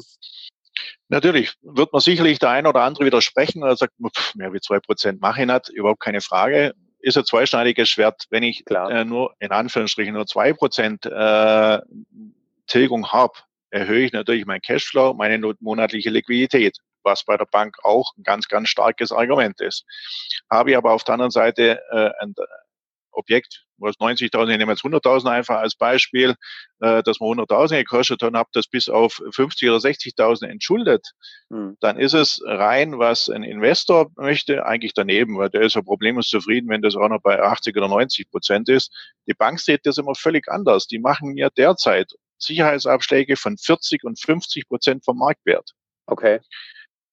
Natürlich 1.08 1.54
wird 1.62 1.94
man 1.94 2.02
sicherlich 2.02 2.40
der 2.40 2.50
ein 2.50 2.68
oder 2.68 2.82
andere 2.82 3.06
widersprechen 3.06 3.64
oder 3.64 3.78
sagt, 3.78 3.94
mehr 4.34 4.52
wie 4.54 4.60
zwei 4.60 4.80
Prozent 4.80 5.22
mache 5.22 5.42
ich 5.42 5.48
nicht, 5.48 5.70
überhaupt 5.70 6.02
keine 6.02 6.22
Frage. 6.22 6.74
Ist 7.06 7.18
ein 7.18 7.26
zweischneidiges 7.26 7.88
Schwert, 7.88 8.26
wenn 8.32 8.42
ich 8.42 8.64
äh, 8.72 9.06
nur 9.06 9.36
in 9.38 9.52
Anführungsstrichen 9.52 10.16
nur 10.16 10.26
zwei 10.26 10.54
Prozent 10.54 11.06
äh, 11.06 11.80
Tilgung 12.66 13.12
habe, 13.12 13.34
erhöhe 13.70 14.06
ich 14.06 14.12
natürlich 14.12 14.48
meinen 14.48 14.62
Cashflow, 14.62 15.14
meine 15.14 15.54
monatliche 15.60 16.10
Liquidität, 16.10 16.80
was 17.04 17.24
bei 17.24 17.38
der 17.38 17.46
Bank 17.46 17.78
auch 17.84 18.12
ein 18.18 18.24
ganz, 18.24 18.48
ganz 18.48 18.70
starkes 18.70 19.12
Argument 19.12 19.62
ist. 19.62 19.86
Habe 20.50 20.72
ich 20.72 20.78
aber 20.78 20.94
auf 20.94 21.04
der 21.04 21.14
anderen 21.14 21.30
Seite 21.30 21.80
äh, 21.92 22.10
ein 22.24 22.34
Objekt, 23.16 23.66
was 23.78 23.96
90.000, 23.96 24.52
ich 24.52 24.58
nehme 24.58 24.72
jetzt 24.72 24.84
100.000 24.84 25.30
einfach 25.30 25.58
als 25.58 25.76
Beispiel, 25.76 26.36
äh, 26.80 27.04
dass 27.04 27.20
man 27.20 27.30
100.000 27.30 27.78
gekostet 27.78 28.22
hat 28.22 28.30
und 28.30 28.38
habe 28.38 28.50
das 28.54 28.68
bis 28.68 28.90
auf 28.90 29.22
50 29.32 29.70
oder 29.70 29.80
60.000 29.80 30.48
entschuldet, 30.48 31.12
hm. 31.50 31.78
dann 31.80 31.98
ist 31.98 32.14
es 32.14 32.42
rein, 32.46 33.00
was 33.00 33.30
ein 33.30 33.44
Investor 33.44 34.12
möchte, 34.16 34.66
eigentlich 34.66 34.94
daneben, 34.94 35.38
weil 35.38 35.50
der 35.50 35.62
ist 35.62 35.76
ja 35.76 35.82
problemlos 35.82 36.28
zufrieden, 36.30 36.70
wenn 36.70 36.82
das 36.82 36.96
auch 36.96 37.10
noch 37.10 37.22
bei 37.22 37.42
80 37.42 37.76
oder 37.76 37.88
90 37.88 38.30
Prozent 38.30 38.70
ist. 38.70 38.92
Die 39.28 39.34
Bank 39.34 39.60
sieht 39.60 39.86
das 39.86 39.98
immer 39.98 40.16
völlig 40.16 40.48
anders. 40.48 40.88
Die 40.88 41.00
machen 41.00 41.38
ja 41.38 41.50
derzeit 41.50 42.12
Sicherheitsabschläge 42.38 43.38
von 43.38 43.58
40 43.58 44.04
und 44.04 44.20
50 44.20 44.68
Prozent 44.68 45.06
vom 45.06 45.18
Marktwert. 45.18 45.72
Okay. 46.08 46.40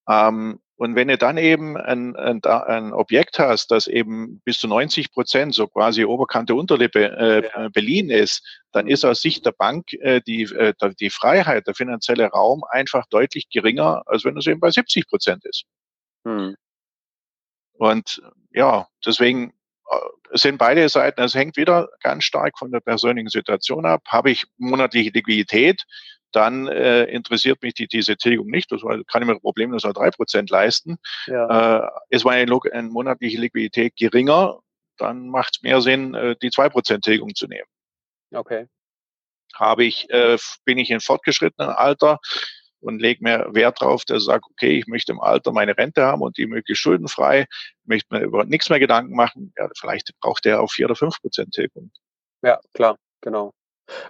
Ähm, 0.08 0.60
und 0.76 0.96
wenn 0.96 1.08
du 1.08 1.18
dann 1.18 1.36
eben 1.38 1.76
ein, 1.76 2.16
ein, 2.16 2.42
ein, 2.42 2.92
Objekt 2.92 3.38
hast, 3.38 3.70
das 3.70 3.86
eben 3.86 4.40
bis 4.44 4.58
zu 4.58 4.66
90 4.66 5.12
Prozent, 5.12 5.54
so 5.54 5.68
quasi 5.68 6.04
Oberkante 6.04 6.54
Unterlippe 6.54 7.04
äh, 7.04 7.44
ja. 7.44 7.68
beliehen 7.68 8.10
ist, 8.10 8.42
dann 8.72 8.88
ist 8.88 9.04
aus 9.04 9.20
Sicht 9.20 9.46
der 9.46 9.52
Bank 9.52 9.92
äh, 9.92 10.20
die, 10.26 10.42
äh, 10.42 10.74
die 10.98 11.10
Freiheit, 11.10 11.66
der 11.66 11.74
finanzielle 11.74 12.26
Raum 12.26 12.64
einfach 12.70 13.06
deutlich 13.10 13.48
geringer, 13.50 14.02
als 14.06 14.24
wenn 14.24 14.36
es 14.36 14.46
eben 14.46 14.60
bei 14.60 14.70
70 14.70 15.06
Prozent 15.06 15.44
ist. 15.44 15.64
Hm. 16.26 16.56
Und 17.74 18.22
ja, 18.52 18.88
deswegen 19.04 19.52
es 20.32 20.42
sind 20.42 20.58
beide 20.58 20.88
Seiten, 20.88 21.20
es 21.20 21.34
hängt 21.34 21.56
wieder 21.56 21.88
ganz 22.02 22.24
stark 22.24 22.58
von 22.58 22.70
der 22.70 22.80
persönlichen 22.80 23.28
Situation 23.28 23.84
ab. 23.84 24.02
Habe 24.08 24.30
ich 24.30 24.46
monatliche 24.56 25.10
Liquidität, 25.10 25.84
dann 26.32 26.68
äh, 26.68 27.04
interessiert 27.04 27.62
mich 27.62 27.74
die, 27.74 27.86
diese 27.86 28.16
Tilgung 28.16 28.48
nicht. 28.48 28.70
Das 28.72 28.82
kann 28.82 29.22
ich 29.22 29.28
mir 29.28 29.38
problemlos 29.38 29.84
noch 29.84 29.92
drei 29.92 30.10
Prozent 30.10 30.50
leisten. 30.50 30.98
Ja. 31.26 31.84
Äh, 31.84 31.90
ist 32.10 32.24
meine 32.24 32.60
eine 32.72 32.88
monatliche 32.88 33.38
Liquidität 33.38 33.96
geringer, 33.96 34.60
dann 34.98 35.28
macht 35.28 35.56
es 35.56 35.62
mehr 35.62 35.80
Sinn, 35.80 36.14
äh, 36.14 36.36
die 36.42 36.50
zwei 36.50 36.68
Prozent 36.68 37.04
Tilgung 37.04 37.34
zu 37.34 37.46
nehmen. 37.46 37.68
Okay. 38.32 38.66
Habe 39.54 39.84
ich, 39.84 40.08
äh, 40.10 40.38
bin 40.64 40.78
ich 40.78 40.90
in 40.90 41.00
fortgeschrittenem 41.00 41.70
Alter, 41.70 42.18
und 42.82 43.00
lege 43.00 43.22
mir 43.22 43.46
Wert 43.52 43.80
drauf, 43.80 44.04
dass 44.04 44.22
ich 44.22 44.26
sage, 44.26 44.42
okay, 44.50 44.78
ich 44.78 44.86
möchte 44.86 45.12
im 45.12 45.20
Alter 45.20 45.52
meine 45.52 45.76
Rente 45.76 46.02
haben 46.02 46.20
und 46.20 46.36
die 46.36 46.46
möglichst 46.46 46.82
schuldenfrei, 46.82 47.46
möchte 47.84 48.14
mir 48.14 48.22
über 48.22 48.44
nichts 48.44 48.68
mehr 48.68 48.80
Gedanken 48.80 49.14
machen, 49.14 49.52
ja, 49.56 49.68
vielleicht 49.78 50.10
braucht 50.20 50.44
der 50.44 50.60
auch 50.60 50.70
vier 50.70 50.86
oder 50.86 50.96
fünf 50.96 51.20
Prozent 51.20 51.54
Tilgung. 51.54 51.92
Ja, 52.42 52.60
klar, 52.74 52.98
genau. 53.20 53.52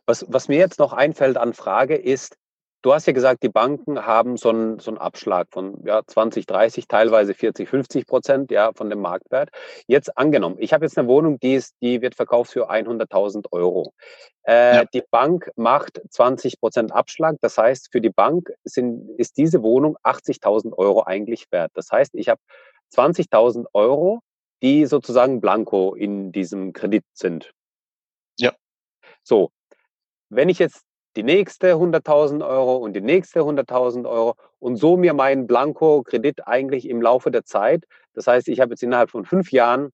Was, 0.07 0.27
was 0.29 0.49
mir 0.49 0.59
jetzt 0.59 0.79
noch 0.79 0.93
einfällt 0.93 1.37
an 1.37 1.55
Frage 1.55 1.97
ist, 1.97 2.37
Du 2.83 2.93
hast 2.93 3.07
ja 3.07 3.13
gesagt, 3.13 3.45
die 3.45 3.49
Banken 3.49 4.05
haben 4.05 4.37
so 4.37 4.49
einen, 4.49 4.81
so 4.81 4.91
einen 4.91 4.99
Abschlag 4.99 5.47
von 5.53 5.81
ja, 5.85 6.03
20, 6.05 6.47
30, 6.47 6.89
teilweise 6.89 7.33
40, 7.33 7.69
50 7.69 8.07
Prozent 8.09 8.51
ja, 8.51 8.73
von 8.75 8.91
dem 8.91 9.01
Marktwert. 9.01 9.51
Jetzt 9.87 10.19
angenommen, 10.19 10.57
ich 10.59 10.73
habe 10.73 10.85
jetzt 10.85 10.99
eine 10.99 11.07
Wohnung, 11.07 11.39
die, 11.39 11.55
ist, 11.55 11.77
die 11.81 12.03
wird 12.03 12.17
verkauft 12.17 12.51
für 12.51 12.71
100.000 12.71 13.47
Euro. 13.53 13.95
Äh, 14.43 14.77
ja. 14.79 14.85
Die 14.87 15.05
Bank 15.13 15.53
macht 15.55 16.03
20 16.11 16.59
Prozent 16.59 16.91
Abschlag. 16.91 17.37
Das 17.41 17.57
heißt, 17.57 17.91
für 17.93 18.01
die 18.01 18.11
Bank 18.11 18.53
sind, 18.65 19.09
ist 19.17 19.37
diese 19.37 19.63
Wohnung 19.63 19.97
80.000 20.03 20.77
Euro 20.77 21.05
eigentlich 21.05 21.47
wert. 21.53 21.71
Das 21.75 21.89
heißt, 21.93 22.17
ich 22.17 22.29
habe 22.29 22.41
20.000 22.93 23.67
Euro, 23.75 24.23
die 24.61 24.87
sozusagen 24.87 25.41
blanko 25.41 25.95
in 25.95 26.33
diesem 26.33 26.73
Kredit 26.73 27.05
sind. 27.15 27.53
Ja. 28.41 28.53
So, 29.23 29.51
wenn 30.35 30.49
ich 30.49 30.59
jetzt 30.59 30.85
die 31.17 31.23
nächste 31.23 31.75
100.000 31.75 32.47
Euro 32.47 32.77
und 32.77 32.95
die 32.95 33.03
nächste 33.03 33.41
100.000 33.41 34.09
Euro 34.09 34.35
und 34.59 34.77
so 34.77 34.97
mir 34.97 35.13
meinen 35.13 35.47
Blanko-Kredit 35.47 36.47
eigentlich 36.47 36.89
im 36.89 37.03
Laufe 37.03 37.31
der 37.31 37.45
Zeit. 37.45 37.85
Das 38.15 38.27
heißt, 38.27 38.49
ich 38.49 38.61
habe 38.61 38.73
jetzt 38.73 38.83
innerhalb 38.83 39.11
von 39.11 39.27
fünf 39.27 39.53
Jahren 39.53 39.93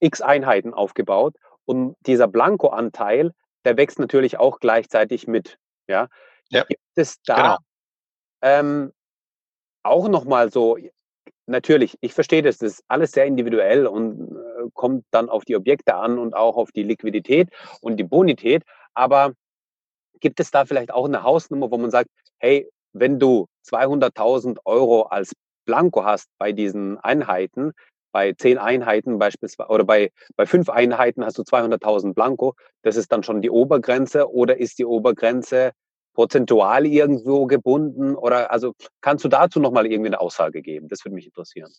x 0.00 0.22
Einheiten 0.22 0.72
aufgebaut 0.72 1.36
und 1.66 1.96
dieser 2.06 2.26
Blanko-Anteil, 2.26 3.32
der 3.64 3.76
wächst 3.76 3.98
natürlich 3.98 4.38
auch 4.38 4.60
gleichzeitig 4.60 5.26
mit. 5.26 5.58
Ja, 5.88 6.08
ja. 6.48 6.64
gibt 6.64 6.80
es 6.94 7.20
da 7.22 7.36
genau. 7.36 7.58
ähm, 8.42 8.92
auch 9.82 10.08
nochmal 10.08 10.50
so, 10.50 10.78
natürlich, 11.46 11.96
ich 12.00 12.14
verstehe 12.14 12.42
das, 12.42 12.58
das 12.58 12.74
ist 12.74 12.84
alles 12.88 13.12
sehr 13.12 13.26
individuell 13.26 13.86
und 13.86 14.36
äh, 14.36 14.70
kommt 14.74 15.04
dann 15.10 15.28
auf 15.28 15.44
die 15.44 15.56
Objekte 15.56 15.94
an 15.94 16.18
und 16.18 16.34
auch 16.34 16.56
auf 16.56 16.72
die 16.72 16.82
Liquidität 16.82 17.50
und 17.80 17.96
die 17.98 18.04
Bonität, 18.04 18.64
aber 18.96 19.34
Gibt 20.20 20.40
es 20.40 20.50
da 20.50 20.64
vielleicht 20.64 20.92
auch 20.92 21.06
eine 21.06 21.22
Hausnummer, 21.22 21.70
wo 21.70 21.78
man 21.78 21.90
sagt, 21.90 22.08
hey, 22.38 22.68
wenn 22.92 23.18
du 23.18 23.46
200.000 23.68 24.58
Euro 24.64 25.02
als 25.02 25.32
Blanko 25.66 26.04
hast 26.04 26.28
bei 26.38 26.52
diesen 26.52 26.98
Einheiten, 26.98 27.72
bei 28.12 28.32
zehn 28.32 28.56
Einheiten 28.56 29.18
beispielsweise 29.18 29.68
oder 29.68 29.84
bei, 29.84 30.10
bei 30.36 30.46
fünf 30.46 30.70
Einheiten 30.70 31.24
hast 31.24 31.36
du 31.38 31.42
200.000 31.42 32.14
Blanko, 32.14 32.54
das 32.82 32.96
ist 32.96 33.12
dann 33.12 33.22
schon 33.22 33.42
die 33.42 33.50
Obergrenze 33.50 34.30
oder 34.30 34.56
ist 34.56 34.78
die 34.78 34.86
Obergrenze 34.86 35.72
prozentual 36.14 36.86
irgendwo 36.86 37.46
gebunden 37.46 38.14
oder 38.14 38.50
also 38.50 38.72
kannst 39.02 39.24
du 39.24 39.28
dazu 39.28 39.60
nochmal 39.60 39.86
irgendwie 39.86 40.08
eine 40.08 40.20
Aussage 40.20 40.62
geben? 40.62 40.88
Das 40.88 41.04
würde 41.04 41.14
mich 41.14 41.26
interessieren. 41.26 41.70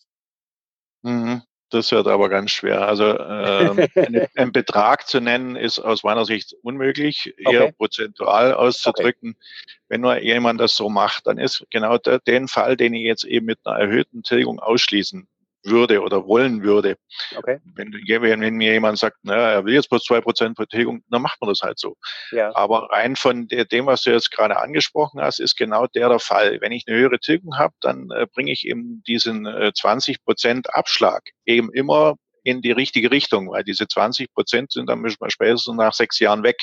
Mhm. 1.02 1.42
Das 1.70 1.92
wird 1.92 2.06
aber 2.06 2.28
ganz 2.28 2.50
schwer. 2.50 2.88
Also 2.88 3.18
ähm, 3.18 3.86
einen 4.36 4.52
Betrag 4.52 5.06
zu 5.06 5.20
nennen, 5.20 5.56
ist 5.56 5.78
aus 5.78 6.02
meiner 6.02 6.24
Sicht 6.24 6.54
unmöglich, 6.62 7.34
okay. 7.44 7.54
eher 7.54 7.72
prozentual 7.72 8.54
auszudrücken. 8.54 9.30
Okay. 9.30 9.74
Wenn 9.88 10.00
nur 10.00 10.18
jemand 10.18 10.60
das 10.60 10.76
so 10.76 10.88
macht, 10.88 11.26
dann 11.26 11.38
ist 11.38 11.66
genau 11.70 11.98
der, 11.98 12.20
den 12.20 12.48
Fall, 12.48 12.76
den 12.76 12.94
ich 12.94 13.02
jetzt 13.02 13.24
eben 13.24 13.46
mit 13.46 13.58
einer 13.64 13.78
erhöhten 13.78 14.22
Tilgung 14.22 14.60
ausschließen 14.60 15.26
würde 15.64 16.02
oder 16.02 16.26
wollen 16.26 16.62
würde. 16.62 16.96
Okay. 17.36 17.58
Wenn, 17.74 17.92
wenn 17.92 18.54
mir 18.54 18.72
jemand 18.72 18.98
sagt, 18.98 19.16
naja, 19.22 19.50
er 19.50 19.64
will 19.64 19.74
jetzt 19.74 19.90
bloß 19.90 20.04
zwei 20.04 20.20
Prozent 20.20 20.56
Vertilgung, 20.56 21.02
dann 21.10 21.22
macht 21.22 21.40
man 21.40 21.48
das 21.48 21.60
halt 21.60 21.78
so. 21.78 21.96
Ja. 22.30 22.54
Aber 22.54 22.88
rein 22.90 23.16
von 23.16 23.48
dem, 23.48 23.86
was 23.86 24.02
du 24.02 24.10
jetzt 24.10 24.30
gerade 24.30 24.58
angesprochen 24.58 25.20
hast, 25.20 25.40
ist 25.40 25.56
genau 25.56 25.86
der 25.86 26.08
der 26.08 26.20
Fall. 26.20 26.60
Wenn 26.60 26.72
ich 26.72 26.84
eine 26.86 26.96
höhere 26.96 27.18
Tilgung 27.18 27.58
habe, 27.58 27.74
dann 27.80 28.10
äh, 28.10 28.26
bringe 28.32 28.52
ich 28.52 28.66
eben 28.66 29.02
diesen 29.06 29.46
äh, 29.46 29.72
20 29.74 30.24
Prozent 30.24 30.74
Abschlag 30.74 31.22
eben 31.44 31.72
immer 31.72 32.16
in 32.44 32.62
die 32.62 32.72
richtige 32.72 33.10
Richtung, 33.10 33.50
weil 33.50 33.64
diese 33.64 33.86
20 33.86 34.32
Prozent 34.32 34.72
sind 34.72 34.88
dann 34.88 35.04
spätestens 35.28 35.76
nach 35.76 35.92
sechs 35.92 36.18
Jahren 36.18 36.42
weg. 36.42 36.56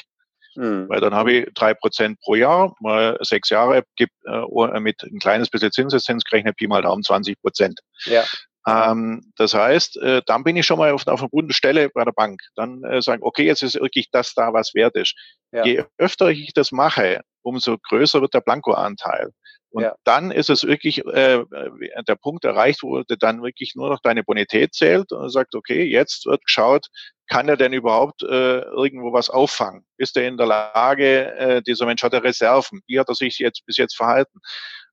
Mhm. 0.55 0.87
Weil 0.87 1.01
dann 1.01 1.13
habe 1.13 1.33
ich 1.33 1.53
drei 1.53 1.73
Prozent 1.73 2.19
pro 2.21 2.35
Jahr, 2.35 2.75
mal 2.79 3.17
sechs 3.21 3.49
Jahre, 3.49 3.83
gibt 3.95 4.13
äh, 4.25 4.79
mit 4.79 5.03
ein 5.03 5.19
kleines 5.19 5.49
bisschen 5.49 5.71
Zinseszenz 5.71 6.23
gerechnet, 6.23 6.55
Pi 6.55 6.67
mal 6.67 6.81
Daumen 6.81 7.03
20 7.03 7.39
Prozent. 7.41 7.79
Ja. 8.05 8.23
Ähm, 8.67 9.31
das 9.35 9.53
heißt, 9.53 9.97
äh, 9.97 10.21
dann 10.25 10.43
bin 10.43 10.55
ich 10.55 10.65
schon 10.65 10.79
mal 10.79 10.91
auf, 10.91 11.05
auf 11.07 11.19
einer 11.19 11.29
guten 11.29 11.53
Stelle 11.53 11.89
bei 11.89 12.03
der 12.03 12.11
Bank. 12.11 12.41
Dann 12.55 12.83
äh, 12.83 13.01
sagen, 13.01 13.21
okay, 13.23 13.45
jetzt 13.45 13.61
ist 13.61 13.75
wirklich 13.75 14.09
das 14.11 14.33
da, 14.33 14.53
was 14.53 14.73
wert 14.73 14.95
ist. 14.95 15.15
Ja. 15.51 15.65
Je 15.65 15.83
öfter 15.97 16.29
ich 16.29 16.53
das 16.53 16.71
mache, 16.71 17.21
umso 17.43 17.77
größer 17.77 18.21
wird 18.21 18.33
der 18.33 18.41
Blankoanteil. 18.41 19.31
Und 19.69 19.83
ja. 19.83 19.93
dann 20.05 20.31
ist 20.31 20.49
es 20.49 20.63
wirklich 20.63 21.05
äh, 21.05 21.43
der 22.07 22.15
Punkt 22.15 22.45
erreicht, 22.45 22.81
wo 22.81 23.03
dann 23.03 23.43
wirklich 23.43 23.73
nur 23.75 23.89
noch 23.89 23.99
deine 23.99 24.23
Bonität 24.23 24.73
zählt 24.73 25.11
und 25.11 25.29
sagt, 25.29 25.53
okay, 25.53 25.83
jetzt 25.83 26.25
wird 26.25 26.45
geschaut, 26.45 26.87
kann 27.27 27.49
er 27.49 27.57
denn 27.57 27.73
überhaupt 27.73 28.23
äh, 28.23 28.59
irgendwo 28.61 29.11
was 29.11 29.29
auffangen? 29.29 29.85
Ist 29.97 30.15
er 30.15 30.27
in 30.27 30.37
der 30.37 30.47
Lage, 30.47 31.35
äh, 31.35 31.61
dieser 31.61 31.85
Mensch 31.85 32.03
hat 32.03 32.13
er 32.13 32.23
Reserven? 32.23 32.81
Wie 32.87 32.99
hat 32.99 33.09
er 33.09 33.15
sich 33.15 33.37
jetzt 33.39 33.65
bis 33.65 33.75
jetzt 33.75 33.97
verhalten? 33.97 34.39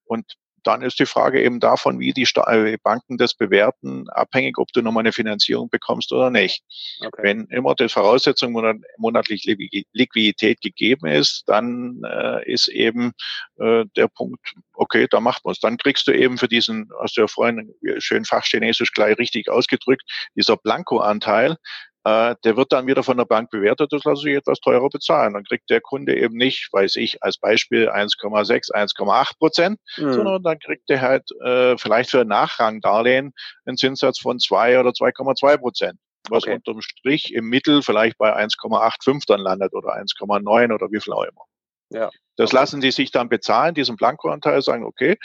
Und 0.05 0.25
dann 0.64 0.83
ist 0.83 0.99
die 0.99 1.07
Frage 1.07 1.42
eben 1.42 1.61
davon, 1.61 1.99
wie 1.99 2.12
die 2.12 2.26
äh, 2.47 2.76
Banken 2.83 3.19
das 3.19 3.35
bewerten, 3.35 4.09
abhängig, 4.11 4.59
ob 4.59 4.73
du 4.73 4.83
nochmal 4.83 5.02
eine 5.02 5.12
Finanzierung 5.12 5.69
bekommst 5.69 6.12
oder 6.12 6.31
nicht. 6.31 6.62
Okay. 7.00 7.23
Wenn 7.23 7.47
immer 7.47 7.75
die 7.75 7.88
Voraussetzung 7.88 8.52
monatlich 8.99 9.45
Liquidität 9.92 10.61
gegeben 10.61 11.07
ist, 11.07 11.45
dann 11.47 12.02
äh, 12.04 12.50
ist 12.50 12.69
eben 12.69 13.12
äh, 13.59 13.85
der 13.97 14.09
Punkt, 14.09 14.54
okay, 14.75 15.07
da 15.11 15.21
macht 15.21 15.45
man 15.45 15.52
es. 15.52 15.61
Dann 15.61 15.76
kriegst 15.76 16.07
du 16.07 16.12
eben 16.12 16.38
für 16.38 16.49
diesen, 16.49 16.90
hast 17.00 17.16
du 17.16 17.23
ja 17.23 17.26
vorhin 17.26 17.75
schön 17.99 18.25
fachchinesisch 18.25 18.92
gleich 18.92 19.19
richtig 19.19 19.49
ausgedrückt, 19.49 20.02
dieser 20.35 20.57
Blanko-Anteil, 20.57 21.57
äh, 22.04 22.35
der 22.44 22.56
wird 22.56 22.73
dann 22.73 22.87
wieder 22.87 23.02
von 23.02 23.16
der 23.16 23.25
Bank 23.25 23.50
bewertet, 23.50 23.92
das 23.92 24.04
lasse 24.04 24.28
ich 24.28 24.37
etwas 24.37 24.59
teurer 24.61 24.88
bezahlen. 24.88 25.35
Dann 25.35 25.44
kriegt 25.44 25.71
der 25.71 25.80
Kunde 25.80 26.16
eben 26.16 26.37
nicht, 26.37 26.68
weiß 26.73 26.97
ich, 26.97 27.23
als 27.23 27.38
Beispiel 27.38 27.88
1,6, 27.88 28.73
1,8 28.73 29.38
Prozent, 29.38 29.80
mhm. 29.97 30.12
sondern 30.12 30.42
dann 30.42 30.59
kriegt 30.59 30.90
er 30.90 31.00
halt 31.00 31.30
äh, 31.42 31.76
vielleicht 31.78 32.11
für 32.11 32.23
ein 32.23 32.28
Nachrangdarlehen 32.28 33.32
einen 33.66 33.76
Zinssatz 33.76 34.18
von 34.18 34.40
2 34.40 34.80
oder 34.80 34.90
2,2 34.90 35.59
Prozent. 35.59 35.99
Was 36.28 36.44
okay. 36.44 36.54
unterm 36.54 36.80
Strich 36.82 37.35
im 37.35 37.47
Mittel 37.49 37.82
vielleicht 37.82 38.18
bei 38.18 38.37
1,85 38.37 39.25
dann 39.26 39.40
landet 39.40 39.73
oder 39.73 39.94
1,9 39.94 40.75
oder 40.75 40.88
wie 40.90 41.00
viel 41.00 41.12
auch 41.12 41.25
immer. 41.25 41.42
Ja. 41.90 42.11
Das 42.37 42.50
okay. 42.50 42.56
lassen 42.56 42.80
die 42.80 42.90
sich 42.90 43.11
dann 43.11 43.28
bezahlen, 43.28 43.75
diesen 43.75 43.97
Blankoanteil, 43.97 44.62
sagen, 44.62 44.85
okay, 44.85 45.18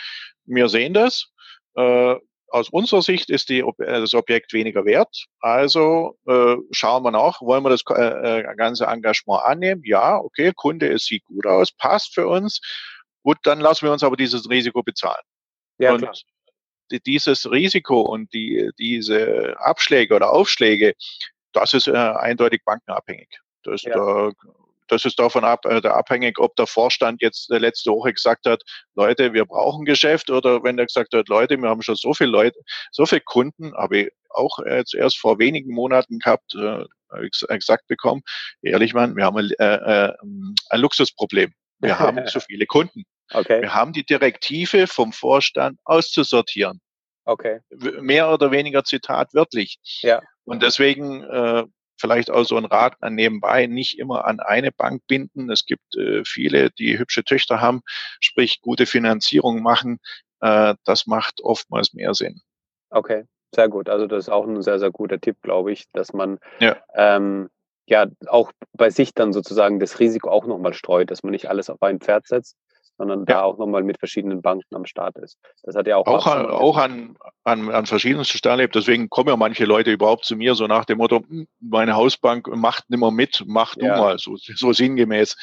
wir 0.45 0.69
sehen 0.69 0.93
das. 0.93 1.27
Äh, 1.75 2.15
aus 2.49 2.69
unserer 2.69 3.01
Sicht 3.01 3.29
ist 3.29 3.49
die, 3.49 3.59
äh, 3.59 3.73
das 3.77 4.13
Objekt 4.13 4.53
weniger 4.53 4.85
wert. 4.85 5.25
Also 5.39 6.17
äh, 6.27 6.55
schauen 6.71 7.03
wir 7.03 7.11
nach, 7.11 7.41
wollen 7.41 7.63
wir 7.63 7.69
das 7.69 7.83
äh, 7.89 8.39
äh, 8.39 8.55
ganze 8.55 8.85
Engagement 8.85 9.43
annehmen? 9.43 9.81
Ja, 9.85 10.17
okay, 10.17 10.51
Kunde, 10.55 10.91
es 10.91 11.05
sieht 11.05 11.23
gut 11.25 11.45
aus, 11.45 11.71
passt 11.71 12.13
für 12.13 12.27
uns. 12.27 12.61
Gut, 13.23 13.37
dann 13.43 13.59
lassen 13.59 13.85
wir 13.85 13.91
uns 13.91 14.03
aber 14.03 14.15
dieses 14.15 14.49
Risiko 14.49 14.83
bezahlen. 14.83 15.23
Ja, 15.79 15.93
und 15.93 16.01
klar. 16.01 16.13
dieses 17.05 17.49
Risiko 17.51 18.01
und 18.01 18.33
die, 18.33 18.69
diese 18.79 19.55
Abschläge 19.59 20.15
oder 20.15 20.31
Aufschläge, 20.31 20.93
das 21.53 21.73
ist 21.73 21.87
äh, 21.87 21.91
eindeutig 21.91 22.61
bankenabhängig. 22.63 23.29
Das, 23.63 23.83
ja. 23.83 23.93
da 23.93 24.31
das 24.87 25.05
ist 25.05 25.19
davon 25.19 25.43
ab, 25.43 25.65
äh, 25.65 25.85
abhängig, 25.87 26.39
ob 26.39 26.55
der 26.55 26.67
Vorstand 26.67 27.21
jetzt 27.21 27.51
äh, 27.51 27.57
letzte 27.57 27.91
Woche 27.91 28.13
gesagt 28.13 28.45
hat, 28.45 28.63
Leute, 28.95 29.33
wir 29.33 29.45
brauchen 29.45 29.85
Geschäft 29.85 30.29
oder 30.29 30.63
wenn 30.63 30.77
er 30.77 30.85
gesagt 30.85 31.13
hat, 31.13 31.27
Leute, 31.27 31.57
wir 31.57 31.69
haben 31.69 31.81
schon 31.81 31.95
so 31.95 32.13
viele 32.13 32.31
Leute, 32.31 32.59
so 32.91 33.05
viele 33.05 33.21
Kunden, 33.21 33.73
habe 33.75 33.97
ich 33.97 34.09
auch 34.29 34.59
jetzt 34.59 34.93
erst 34.93 35.19
vor 35.19 35.39
wenigen 35.39 35.73
Monaten 35.73 36.19
gehabt, 36.19 36.55
äh, 36.55 36.85
gesagt 37.55 37.87
bekommen, 37.87 38.21
ehrlich 38.61 38.93
Mann, 38.93 39.15
wir 39.15 39.25
haben 39.25 39.37
ein, 39.37 39.51
äh, 39.59 40.05
äh 40.07 40.13
ein 40.69 40.79
Luxusproblem. 40.79 41.53
Wir 41.79 41.99
haben 41.99 42.25
zu 42.27 42.39
viele 42.39 42.65
Kunden. 42.65 43.03
Okay. 43.31 43.61
Wir 43.61 43.73
haben 43.73 43.93
die 43.93 44.05
Direktive 44.05 44.87
vom 44.87 45.13
Vorstand 45.13 45.79
auszusortieren. 45.83 46.79
Okay. 47.25 47.59
Mehr 47.99 48.31
oder 48.31 48.51
weniger 48.51 48.85
Zitat 48.85 49.33
wörtlich. 49.33 49.79
Ja. 50.01 50.21
Und 50.45 50.63
deswegen 50.63 51.23
äh, 51.23 51.65
vielleicht 51.97 52.31
auch 52.31 52.43
so 52.43 52.57
ein 52.57 52.65
Rat 52.65 52.95
an 53.01 53.15
nebenbei, 53.15 53.67
nicht 53.67 53.99
immer 53.99 54.25
an 54.25 54.39
eine 54.39 54.71
Bank 54.71 55.03
binden. 55.07 55.49
Es 55.49 55.65
gibt 55.65 55.95
äh, 55.95 56.23
viele, 56.25 56.71
die 56.71 56.97
hübsche 56.97 57.23
Töchter 57.23 57.61
haben, 57.61 57.81
sprich 58.19 58.61
gute 58.61 58.85
Finanzierung 58.85 59.61
machen. 59.61 59.99
Äh, 60.41 60.75
das 60.85 61.07
macht 61.07 61.41
oftmals 61.41 61.93
mehr 61.93 62.13
Sinn. 62.13 62.41
Okay, 62.89 63.25
sehr 63.53 63.69
gut. 63.69 63.89
Also 63.89 64.07
das 64.07 64.25
ist 64.25 64.29
auch 64.29 64.47
ein 64.47 64.61
sehr, 64.61 64.79
sehr 64.79 64.91
guter 64.91 65.19
Tipp, 65.19 65.37
glaube 65.41 65.71
ich, 65.71 65.85
dass 65.93 66.13
man 66.13 66.39
ja. 66.59 66.77
Ähm, 66.93 67.49
ja 67.89 68.05
auch 68.27 68.51
bei 68.73 68.89
sich 68.89 69.13
dann 69.13 69.33
sozusagen 69.33 69.79
das 69.79 69.99
Risiko 69.99 70.29
auch 70.29 70.45
nochmal 70.45 70.73
streut, 70.73 71.09
dass 71.09 71.23
man 71.23 71.31
nicht 71.31 71.49
alles 71.49 71.69
auf 71.69 71.81
ein 71.81 71.99
Pferd 71.99 72.27
setzt, 72.27 72.57
sondern 72.97 73.19
ja. 73.19 73.25
da 73.25 73.41
auch 73.43 73.57
nochmal 73.57 73.83
mit 73.83 73.99
verschiedenen 73.99 74.41
Banken 74.41 74.75
am 74.75 74.85
Start 74.85 75.17
ist. 75.17 75.37
Das 75.63 75.75
hat 75.75 75.87
ja 75.87 75.97
auch, 75.97 76.07
auch, 76.07 76.27
an, 76.27 76.45
auch 76.47 76.77
an, 76.77 77.15
an, 77.43 77.69
an 77.69 77.85
verschiedensten 77.85 78.37
Stellen. 78.37 78.69
Deswegen 78.73 79.09
kommen 79.09 79.29
ja 79.29 79.37
manche 79.37 79.65
Leute 79.65 79.91
überhaupt 79.91 80.25
zu 80.25 80.35
mir 80.35 80.55
so 80.55 80.67
nach 80.67 80.85
dem 80.85 80.97
Motto, 80.97 81.23
hm, 81.27 81.47
meine 81.59 81.95
Hausbank 81.95 82.47
macht 82.47 82.89
nimmer 82.89 83.11
mit, 83.11 83.43
mach 83.45 83.75
du 83.75 83.85
ja. 83.85 83.97
mal, 83.97 84.17
so, 84.17 84.35
so 84.37 84.73
sinngemäß. 84.73 85.35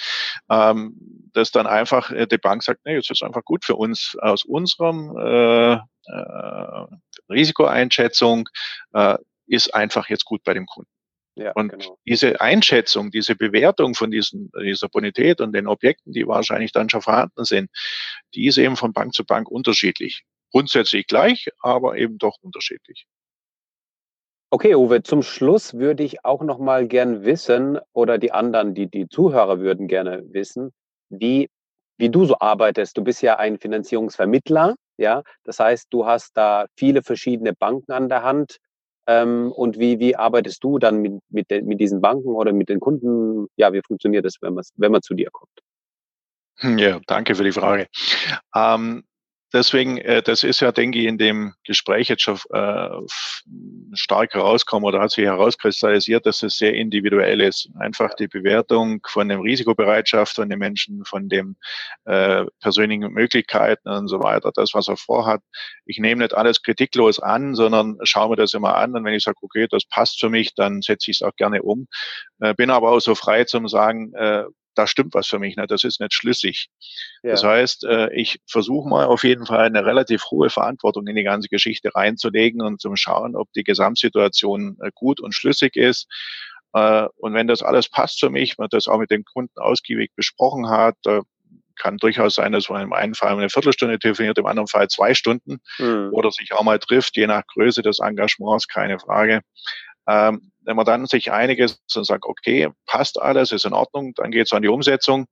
Ähm, 0.50 0.96
dass 1.32 1.50
dann 1.50 1.66
einfach 1.66 2.10
äh, 2.10 2.26
die 2.26 2.38
Bank 2.38 2.62
sagt, 2.62 2.80
nee, 2.84 2.96
es 2.96 3.10
ist 3.10 3.22
einfach 3.22 3.44
gut 3.44 3.64
für 3.64 3.76
uns 3.76 4.16
aus 4.20 4.44
unserem 4.44 5.16
äh, 5.16 5.74
äh, 5.74 6.86
Risikoeinschätzung 7.30 8.48
äh, 8.92 9.16
ist 9.46 9.74
einfach 9.74 10.08
jetzt 10.08 10.24
gut 10.24 10.42
bei 10.44 10.54
dem 10.54 10.66
Kunden. 10.66 10.90
Ja, 11.36 11.52
und 11.52 11.70
genau. 11.70 11.98
diese 12.06 12.40
Einschätzung, 12.40 13.10
diese 13.10 13.34
Bewertung 13.34 13.94
von 13.94 14.10
diesen, 14.10 14.52
dieser 14.62 14.88
Bonität 14.88 15.40
und 15.40 15.52
den 15.52 15.66
Objekten, 15.66 16.12
die 16.12 16.26
wahrscheinlich 16.28 16.70
dann 16.70 16.88
schon 16.88 17.02
vorhanden 17.02 17.44
sind, 17.44 17.70
die 18.34 18.46
ist 18.46 18.56
eben 18.56 18.76
von 18.76 18.92
Bank 18.92 19.14
zu 19.14 19.24
Bank 19.24 19.50
unterschiedlich. 19.50 20.22
Grundsätzlich 20.52 21.08
gleich, 21.08 21.48
aber 21.60 21.96
eben 21.96 22.18
doch 22.18 22.36
unterschiedlich. 22.40 23.06
Okay, 24.50 24.76
Uwe, 24.76 25.02
zum 25.02 25.22
Schluss 25.22 25.74
würde 25.74 26.04
ich 26.04 26.24
auch 26.24 26.42
noch 26.42 26.60
mal 26.60 26.86
gern 26.86 27.24
wissen, 27.24 27.80
oder 27.92 28.18
die 28.18 28.30
anderen, 28.30 28.72
die, 28.72 28.86
die 28.86 29.08
Zuhörer 29.08 29.58
würden 29.58 29.88
gerne 29.88 30.22
wissen, 30.32 30.70
wie, 31.08 31.50
wie 31.98 32.08
du 32.08 32.24
so 32.24 32.38
arbeitest. 32.38 32.96
Du 32.96 33.02
bist 33.02 33.20
ja 33.22 33.36
ein 33.40 33.58
Finanzierungsvermittler, 33.58 34.76
ja. 34.96 35.24
Das 35.42 35.58
heißt, 35.58 35.88
du 35.90 36.06
hast 36.06 36.36
da 36.36 36.66
viele 36.76 37.02
verschiedene 37.02 37.52
Banken 37.52 37.90
an 37.90 38.08
der 38.08 38.22
Hand 38.22 38.58
ähm, 39.06 39.52
und 39.52 39.78
wie, 39.78 39.98
wie 39.98 40.16
arbeitest 40.16 40.62
du 40.64 40.78
dann 40.78 41.00
mit, 41.00 41.14
mit, 41.30 41.50
de, 41.50 41.62
mit 41.62 41.80
diesen 41.80 42.00
Banken 42.00 42.28
oder 42.28 42.52
mit 42.52 42.68
den 42.68 42.80
Kunden? 42.80 43.46
Ja, 43.56 43.72
wie 43.72 43.82
funktioniert 43.86 44.24
das, 44.24 44.36
wenn 44.40 44.54
man, 44.54 44.64
wenn 44.76 44.92
man 44.92 45.02
zu 45.02 45.14
dir 45.14 45.30
kommt? 45.30 45.52
Hm, 46.58 46.78
ja, 46.78 47.00
danke 47.06 47.34
für 47.34 47.44
die 47.44 47.52
Frage. 47.52 47.86
Ähm, 48.54 49.04
deswegen, 49.54 49.98
äh, 49.98 50.22
das 50.22 50.42
ist 50.42 50.60
ja, 50.60 50.72
denke 50.72 50.98
ich, 50.98 51.06
in 51.06 51.16
dem 51.16 51.54
Gespräch 51.64 52.08
jetzt 52.08 52.22
schon 52.22 52.38
äh, 52.52 52.88
stark 53.94 54.34
herauskommen 54.34 54.84
oder 54.84 55.00
hat 55.00 55.12
sich 55.12 55.24
herauskristallisiert, 55.24 56.26
dass 56.26 56.42
es 56.42 56.58
sehr 56.58 56.74
individuell 56.74 57.40
ist. 57.40 57.70
Einfach 57.78 58.14
die 58.14 58.28
Bewertung 58.28 59.00
von 59.06 59.28
der 59.28 59.40
Risikobereitschaft 59.40 60.34
von 60.34 60.50
den 60.50 60.58
Menschen, 60.58 61.04
von 61.04 61.28
den 61.28 61.56
äh, 62.04 62.44
persönlichen 62.60 63.12
Möglichkeiten 63.12 63.88
und 63.88 64.08
so 64.08 64.20
weiter, 64.20 64.50
das, 64.54 64.74
was 64.74 64.88
er 64.88 64.96
vorhat. 64.96 65.40
Ich 65.86 65.98
nehme 65.98 66.22
nicht 66.22 66.34
alles 66.34 66.62
kritiklos 66.62 67.20
an, 67.20 67.54
sondern 67.54 67.96
schaue 68.02 68.30
mir 68.30 68.36
das 68.36 68.52
immer 68.52 68.76
an 68.76 68.94
und 68.94 69.04
wenn 69.04 69.14
ich 69.14 69.22
sage, 69.22 69.38
okay, 69.40 69.68
das 69.70 69.84
passt 69.84 70.20
für 70.20 70.28
mich, 70.28 70.54
dann 70.54 70.82
setze 70.82 71.10
ich 71.10 71.20
es 71.20 71.22
auch 71.22 71.34
gerne 71.36 71.62
um. 71.62 71.86
Äh, 72.40 72.54
bin 72.54 72.70
aber 72.70 72.90
auch 72.90 73.00
so 73.00 73.14
frei 73.14 73.44
zum 73.44 73.68
sagen, 73.68 74.12
äh, 74.14 74.44
da 74.74 74.86
stimmt 74.86 75.14
was 75.14 75.26
für 75.26 75.38
mich 75.38 75.56
nicht, 75.56 75.70
das 75.70 75.84
ist 75.84 76.00
nicht 76.00 76.14
schlüssig. 76.14 76.68
Ja. 77.22 77.32
Das 77.32 77.44
heißt, 77.44 77.84
äh, 77.84 78.12
ich 78.14 78.40
versuche 78.46 78.88
mal 78.88 79.06
auf 79.06 79.24
jeden 79.24 79.46
Fall 79.46 79.66
eine 79.66 79.84
relativ 79.84 80.24
hohe 80.30 80.50
Verantwortung 80.50 81.06
in 81.06 81.16
die 81.16 81.24
ganze 81.24 81.48
Geschichte 81.48 81.94
reinzulegen 81.94 82.62
und 82.62 82.80
zum 82.80 82.96
Schauen, 82.96 83.36
ob 83.36 83.52
die 83.52 83.64
Gesamtsituation 83.64 84.76
äh, 84.80 84.90
gut 84.94 85.20
und 85.20 85.34
schlüssig 85.34 85.76
ist. 85.76 86.06
Äh, 86.72 87.06
und 87.16 87.34
wenn 87.34 87.46
das 87.46 87.62
alles 87.62 87.88
passt 87.88 88.20
für 88.20 88.30
mich, 88.30 88.58
man 88.58 88.68
das 88.70 88.88
auch 88.88 88.98
mit 88.98 89.10
dem 89.10 89.24
Kunden 89.24 89.58
ausgiebig 89.58 90.10
besprochen 90.16 90.68
hat, 90.68 90.96
kann 91.76 91.96
durchaus 91.98 92.36
sein, 92.36 92.52
dass 92.52 92.68
man 92.68 92.82
im 92.82 92.92
einen 92.92 93.14
Fall 93.14 93.32
eine 93.32 93.50
Viertelstunde 93.50 93.98
telefoniert, 93.98 94.38
im 94.38 94.46
anderen 94.46 94.68
Fall 94.68 94.88
zwei 94.88 95.14
Stunden 95.14 95.58
mhm. 95.78 96.10
oder 96.12 96.30
sich 96.30 96.52
auch 96.52 96.62
mal 96.62 96.78
trifft, 96.78 97.16
je 97.16 97.26
nach 97.26 97.42
Größe 97.52 97.82
des 97.82 97.98
Engagements, 97.98 98.68
keine 98.68 98.98
Frage. 98.98 99.40
Ähm, 100.06 100.52
wenn 100.64 100.76
man 100.76 100.86
dann 100.86 101.06
sich 101.06 101.32
einig 101.32 101.58
ist 101.58 101.80
und 101.96 102.04
sagt, 102.04 102.24
okay, 102.24 102.68
passt 102.86 103.20
alles, 103.20 103.52
ist 103.52 103.64
in 103.64 103.72
Ordnung, 103.72 104.12
dann 104.16 104.30
geht 104.30 104.46
es 104.46 104.52
an 104.52 104.62
die 104.62 104.68
Umsetzung. 104.68 105.26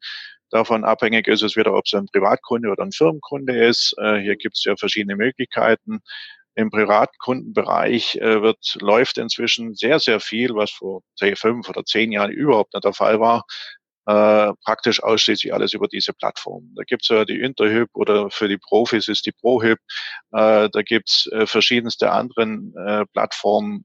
Davon 0.51 0.85
abhängig 0.85 1.29
ist 1.29 1.43
es 1.43 1.57
wieder, 1.57 1.75
ob 1.75 1.85
es 1.87 1.95
ein 1.95 2.07
Privatkunde 2.13 2.69
oder 2.69 2.83
ein 2.83 2.93
Firmenkunde 2.93 3.65
ist. 3.65 3.95
Äh, 3.99 4.19
hier 4.21 4.37
gibt 4.37 4.57
es 4.57 4.65
ja 4.65 4.77
verschiedene 4.77 5.17
Möglichkeiten. 5.17 6.01
Im 6.55 6.71
Privatkundenbereich 6.71 8.17
äh, 8.17 8.43
wird, 8.43 8.59
läuft 8.79 9.17
inzwischen 9.17 9.75
sehr, 9.75 9.99
sehr 9.99 10.21
viel, 10.21 10.55
was 10.55 10.71
vor 10.71 11.01
fünf 11.37 11.71
oder 11.71 11.85
zehn 11.85 12.13
Jahren 12.13 12.31
überhaupt 12.31 12.75
nicht 12.75 12.85
der 12.85 12.93
Fall 12.93 13.19
war. 13.19 13.45
Äh, 14.05 14.53
praktisch 14.65 15.01
ausschließlich 15.03 15.55
alles 15.55 15.75
über 15.75 15.87
diese 15.87 16.13
Plattform. 16.13 16.73
Da 16.75 16.83
gibt's 16.83 17.09
ja 17.09 17.25
die 17.25 17.41
Interhyp 17.41 17.89
oder 17.95 18.31
für 18.31 18.49
die 18.49 18.59
Profis 18.59 19.07
ist 19.07 19.25
die 19.27 19.33
ProHyp. 19.33 19.79
Äh, 20.33 20.69
da 20.71 20.83
gibt's 20.83 21.29
äh, 21.29 21.47
verschiedenste 21.47 22.11
anderen 22.11 22.75
äh, 22.77 23.07
Plattformen, 23.13 23.85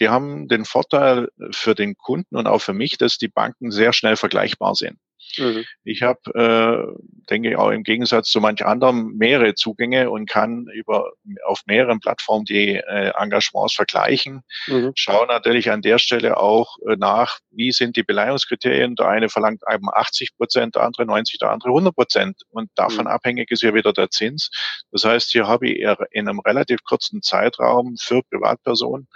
die 0.00 0.08
haben 0.08 0.48
den 0.48 0.64
Vorteil 0.64 1.28
für 1.50 1.74
den 1.74 1.96
Kunden 1.96 2.36
und 2.36 2.46
auch 2.46 2.60
für 2.60 2.72
mich, 2.72 2.98
dass 2.98 3.18
die 3.18 3.28
Banken 3.28 3.70
sehr 3.70 3.92
schnell 3.92 4.16
vergleichbar 4.16 4.74
sind. 4.74 4.98
Mhm. 5.36 5.64
Ich 5.84 6.02
habe, 6.02 6.20
äh, 6.34 7.02
denke 7.30 7.50
ich, 7.50 7.56
auch 7.56 7.70
im 7.70 7.82
Gegensatz 7.82 8.28
zu 8.28 8.40
manch 8.40 8.64
anderem 8.64 9.14
mehrere 9.16 9.54
Zugänge 9.54 10.10
und 10.10 10.28
kann 10.28 10.66
über 10.72 11.12
auf 11.44 11.62
mehreren 11.66 12.00
Plattformen 12.00 12.44
die 12.44 12.76
äh, 12.76 13.12
Engagements 13.16 13.74
vergleichen. 13.74 14.42
Mhm. 14.66 14.92
Schaue 14.94 15.26
natürlich 15.26 15.70
an 15.70 15.82
der 15.82 15.98
Stelle 15.98 16.38
auch 16.38 16.76
äh, 16.88 16.96
nach, 16.96 17.38
wie 17.50 17.72
sind 17.72 17.96
die 17.96 18.02
Beleihungskriterien. 18.02 18.96
Der 18.96 19.08
eine 19.08 19.28
verlangt 19.28 19.62
eben 19.70 19.88
80 19.92 20.36
Prozent, 20.36 20.74
der 20.74 20.82
andere 20.82 21.06
90, 21.06 21.38
der 21.38 21.50
andere 21.50 21.70
100 21.70 21.94
Prozent. 21.94 22.42
Und 22.50 22.70
davon 22.74 23.04
mhm. 23.04 23.10
abhängig 23.10 23.50
ist 23.50 23.62
ja 23.62 23.74
wieder 23.74 23.92
der 23.92 24.10
Zins. 24.10 24.50
Das 24.90 25.04
heißt, 25.04 25.30
hier 25.30 25.46
habe 25.46 25.68
ich 25.68 25.86
in 26.12 26.28
einem 26.28 26.40
relativ 26.40 26.82
kurzen 26.84 27.22
Zeitraum 27.22 27.96
für 28.00 28.22
Privatpersonen 28.22 29.08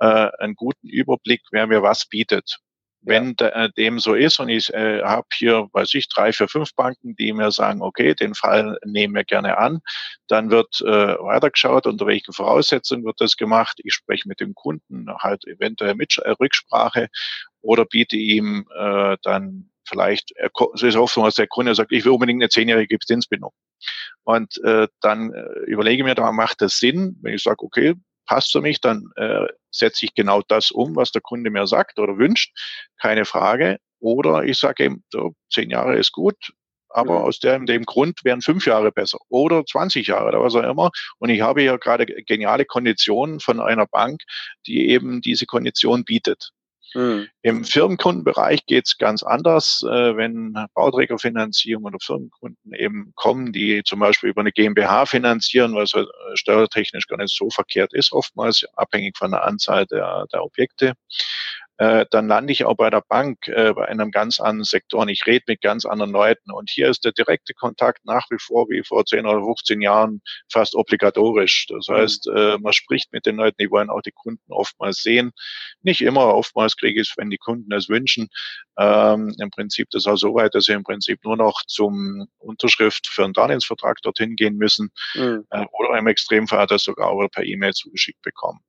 äh, 0.00 0.30
einen 0.38 0.54
guten 0.54 0.88
Überblick, 0.88 1.42
wer 1.50 1.66
mir 1.66 1.82
was 1.82 2.06
bietet. 2.06 2.58
Wenn 3.02 3.34
ja. 3.40 3.48
Äh, 3.48 3.70
dem 3.76 3.98
so 3.98 4.14
ist 4.14 4.40
und 4.40 4.48
ich 4.48 4.72
äh, 4.74 5.02
habe 5.02 5.26
hier, 5.34 5.68
weiß 5.72 5.94
ich, 5.94 6.08
drei, 6.08 6.32
vier, 6.32 6.48
fünf 6.48 6.74
Banken, 6.74 7.16
die 7.16 7.32
mir 7.32 7.50
sagen, 7.50 7.82
okay, 7.82 8.14
den 8.14 8.34
Fall 8.34 8.78
nehmen 8.84 9.14
wir 9.14 9.24
gerne 9.24 9.58
an, 9.58 9.80
dann 10.28 10.50
wird 10.50 10.80
äh, 10.82 10.86
weitergeschaut, 11.18 11.86
unter 11.86 12.06
welchen 12.06 12.32
Voraussetzungen 12.32 13.04
wird 13.04 13.20
das 13.20 13.36
gemacht. 13.36 13.80
Ich 13.84 13.94
spreche 13.94 14.28
mit 14.28 14.40
dem 14.40 14.54
Kunden 14.54 15.06
halt 15.18 15.46
eventuell 15.46 15.94
mit 15.94 16.18
äh, 16.18 16.30
Rücksprache 16.30 17.08
oder 17.62 17.84
biete 17.84 18.16
ihm 18.16 18.66
äh, 18.76 19.16
dann 19.22 19.70
vielleicht, 19.90 20.32
es 20.74 20.82
ist 20.82 20.96
oft 20.96 21.14
so, 21.14 21.24
dass 21.24 21.34
der 21.34 21.48
Kunde 21.48 21.74
sagt, 21.74 21.92
ich 21.92 22.04
will 22.04 22.12
unbedingt 22.12 22.42
eine 22.42 22.48
zehnjährige 22.48 22.98
Zinsbindung. 22.98 23.52
Und 24.24 24.62
äh, 24.62 24.86
dann 25.00 25.32
äh, 25.32 25.64
überlege 25.66 26.04
mir 26.04 26.14
da, 26.14 26.30
macht 26.32 26.60
das 26.60 26.78
Sinn, 26.78 27.18
wenn 27.22 27.34
ich 27.34 27.42
sage, 27.42 27.62
okay, 27.64 27.94
passt 28.30 28.52
für 28.52 28.60
mich, 28.60 28.80
dann 28.80 29.10
äh, 29.16 29.46
setze 29.72 30.06
ich 30.06 30.14
genau 30.14 30.40
das 30.46 30.70
um, 30.70 30.94
was 30.94 31.10
der 31.10 31.20
Kunde 31.20 31.50
mir 31.50 31.66
sagt 31.66 31.98
oder 31.98 32.16
wünscht, 32.16 32.56
keine 33.00 33.24
Frage. 33.24 33.78
Oder 33.98 34.44
ich 34.44 34.56
sage 34.56 34.84
eben, 34.84 35.02
so, 35.10 35.32
zehn 35.52 35.68
Jahre 35.68 35.96
ist 35.96 36.12
gut, 36.12 36.52
aber 36.90 37.18
mhm. 37.18 37.24
aus 37.24 37.40
dem, 37.40 37.66
dem 37.66 37.84
Grund 37.84 38.20
wären 38.22 38.40
fünf 38.40 38.66
Jahre 38.66 38.92
besser 38.92 39.18
oder 39.28 39.66
20 39.66 40.06
Jahre 40.06 40.28
oder 40.28 40.42
was 40.42 40.54
auch 40.54 40.62
immer. 40.62 40.92
Und 41.18 41.30
ich 41.30 41.40
habe 41.40 41.62
ja 41.64 41.76
gerade 41.76 42.06
geniale 42.06 42.64
Konditionen 42.64 43.40
von 43.40 43.58
einer 43.58 43.86
Bank, 43.86 44.22
die 44.64 44.90
eben 44.90 45.20
diese 45.22 45.46
Kondition 45.46 46.04
bietet. 46.04 46.50
Mhm. 46.94 47.28
Im 47.42 47.64
Firmenkundenbereich 47.64 48.66
geht 48.66 48.86
es 48.86 48.98
ganz 48.98 49.22
anders, 49.22 49.84
äh, 49.88 50.16
wenn 50.16 50.54
Bauträgerfinanzierung 50.74 51.84
oder 51.84 51.98
Firmenkunden 52.00 52.74
eben 52.74 53.12
kommen, 53.14 53.52
die 53.52 53.82
zum 53.84 54.00
Beispiel 54.00 54.30
über 54.30 54.40
eine 54.40 54.52
GmbH 54.52 55.06
finanzieren, 55.06 55.74
was 55.74 55.94
äh, 55.94 56.04
steuertechnisch 56.34 57.06
gar 57.06 57.18
nicht 57.18 57.34
so 57.34 57.50
verkehrt 57.50 57.94
ist, 57.94 58.12
oftmals 58.12 58.64
abhängig 58.74 59.16
von 59.16 59.30
der 59.30 59.44
Anzahl 59.44 59.86
der, 59.86 60.26
der 60.32 60.42
Objekte 60.42 60.94
äh, 61.80 62.04
dann 62.10 62.28
lande 62.28 62.52
ich 62.52 62.66
auch 62.66 62.76
bei 62.76 62.90
der 62.90 63.00
Bank 63.00 63.48
äh, 63.48 63.72
bei 63.72 63.88
einem 63.88 64.10
ganz 64.10 64.38
anderen 64.38 64.64
Sektor 64.64 65.00
und 65.00 65.08
ich 65.08 65.26
rede 65.26 65.46
mit 65.48 65.62
ganz 65.62 65.86
anderen 65.86 66.12
Leuten. 66.12 66.50
Und 66.50 66.68
hier 66.68 66.90
ist 66.90 67.06
der 67.06 67.12
direkte 67.12 67.54
Kontakt 67.54 68.04
nach 68.04 68.26
wie 68.28 68.36
vor 68.38 68.68
wie 68.68 68.82
vor 68.86 69.06
10 69.06 69.24
oder 69.24 69.42
15 69.42 69.80
Jahren 69.80 70.20
fast 70.52 70.74
obligatorisch. 70.74 71.68
Das 71.70 71.88
mhm. 71.88 71.94
heißt, 71.94 72.28
äh, 72.36 72.58
man 72.58 72.74
spricht 72.74 73.14
mit 73.14 73.24
den 73.24 73.36
Leuten, 73.36 73.56
die 73.58 73.70
wollen 73.70 73.88
auch 73.88 74.02
die 74.02 74.12
Kunden 74.12 74.52
oftmals 74.52 74.98
sehen. 74.98 75.32
Nicht 75.80 76.02
immer, 76.02 76.34
oftmals 76.34 76.76
kriege 76.76 77.00
ich 77.00 77.08
es, 77.08 77.16
wenn 77.16 77.30
die 77.30 77.38
Kunden 77.38 77.72
es 77.72 77.88
wünschen. 77.88 78.28
Ähm, 78.78 79.34
Im 79.38 79.50
Prinzip 79.50 79.88
das 79.90 80.06
auch 80.06 80.16
so 80.16 80.34
weit, 80.34 80.54
dass 80.54 80.64
sie 80.64 80.72
im 80.72 80.84
Prinzip 80.84 81.24
nur 81.24 81.38
noch 81.38 81.62
zum 81.66 82.28
Unterschrift 82.36 83.06
für 83.06 83.24
einen 83.24 83.32
Darlehensvertrag 83.32 84.02
dorthin 84.02 84.36
gehen 84.36 84.56
müssen 84.56 84.90
mhm. 85.14 85.46
äh, 85.48 85.64
oder 85.72 85.96
im 85.96 86.08
Extremfall 86.08 86.66
das 86.66 86.82
sogar 86.82 87.08
auch 87.08 87.26
per 87.28 87.44
E-Mail 87.44 87.72
zugeschickt 87.72 88.20
bekommen. 88.20 88.60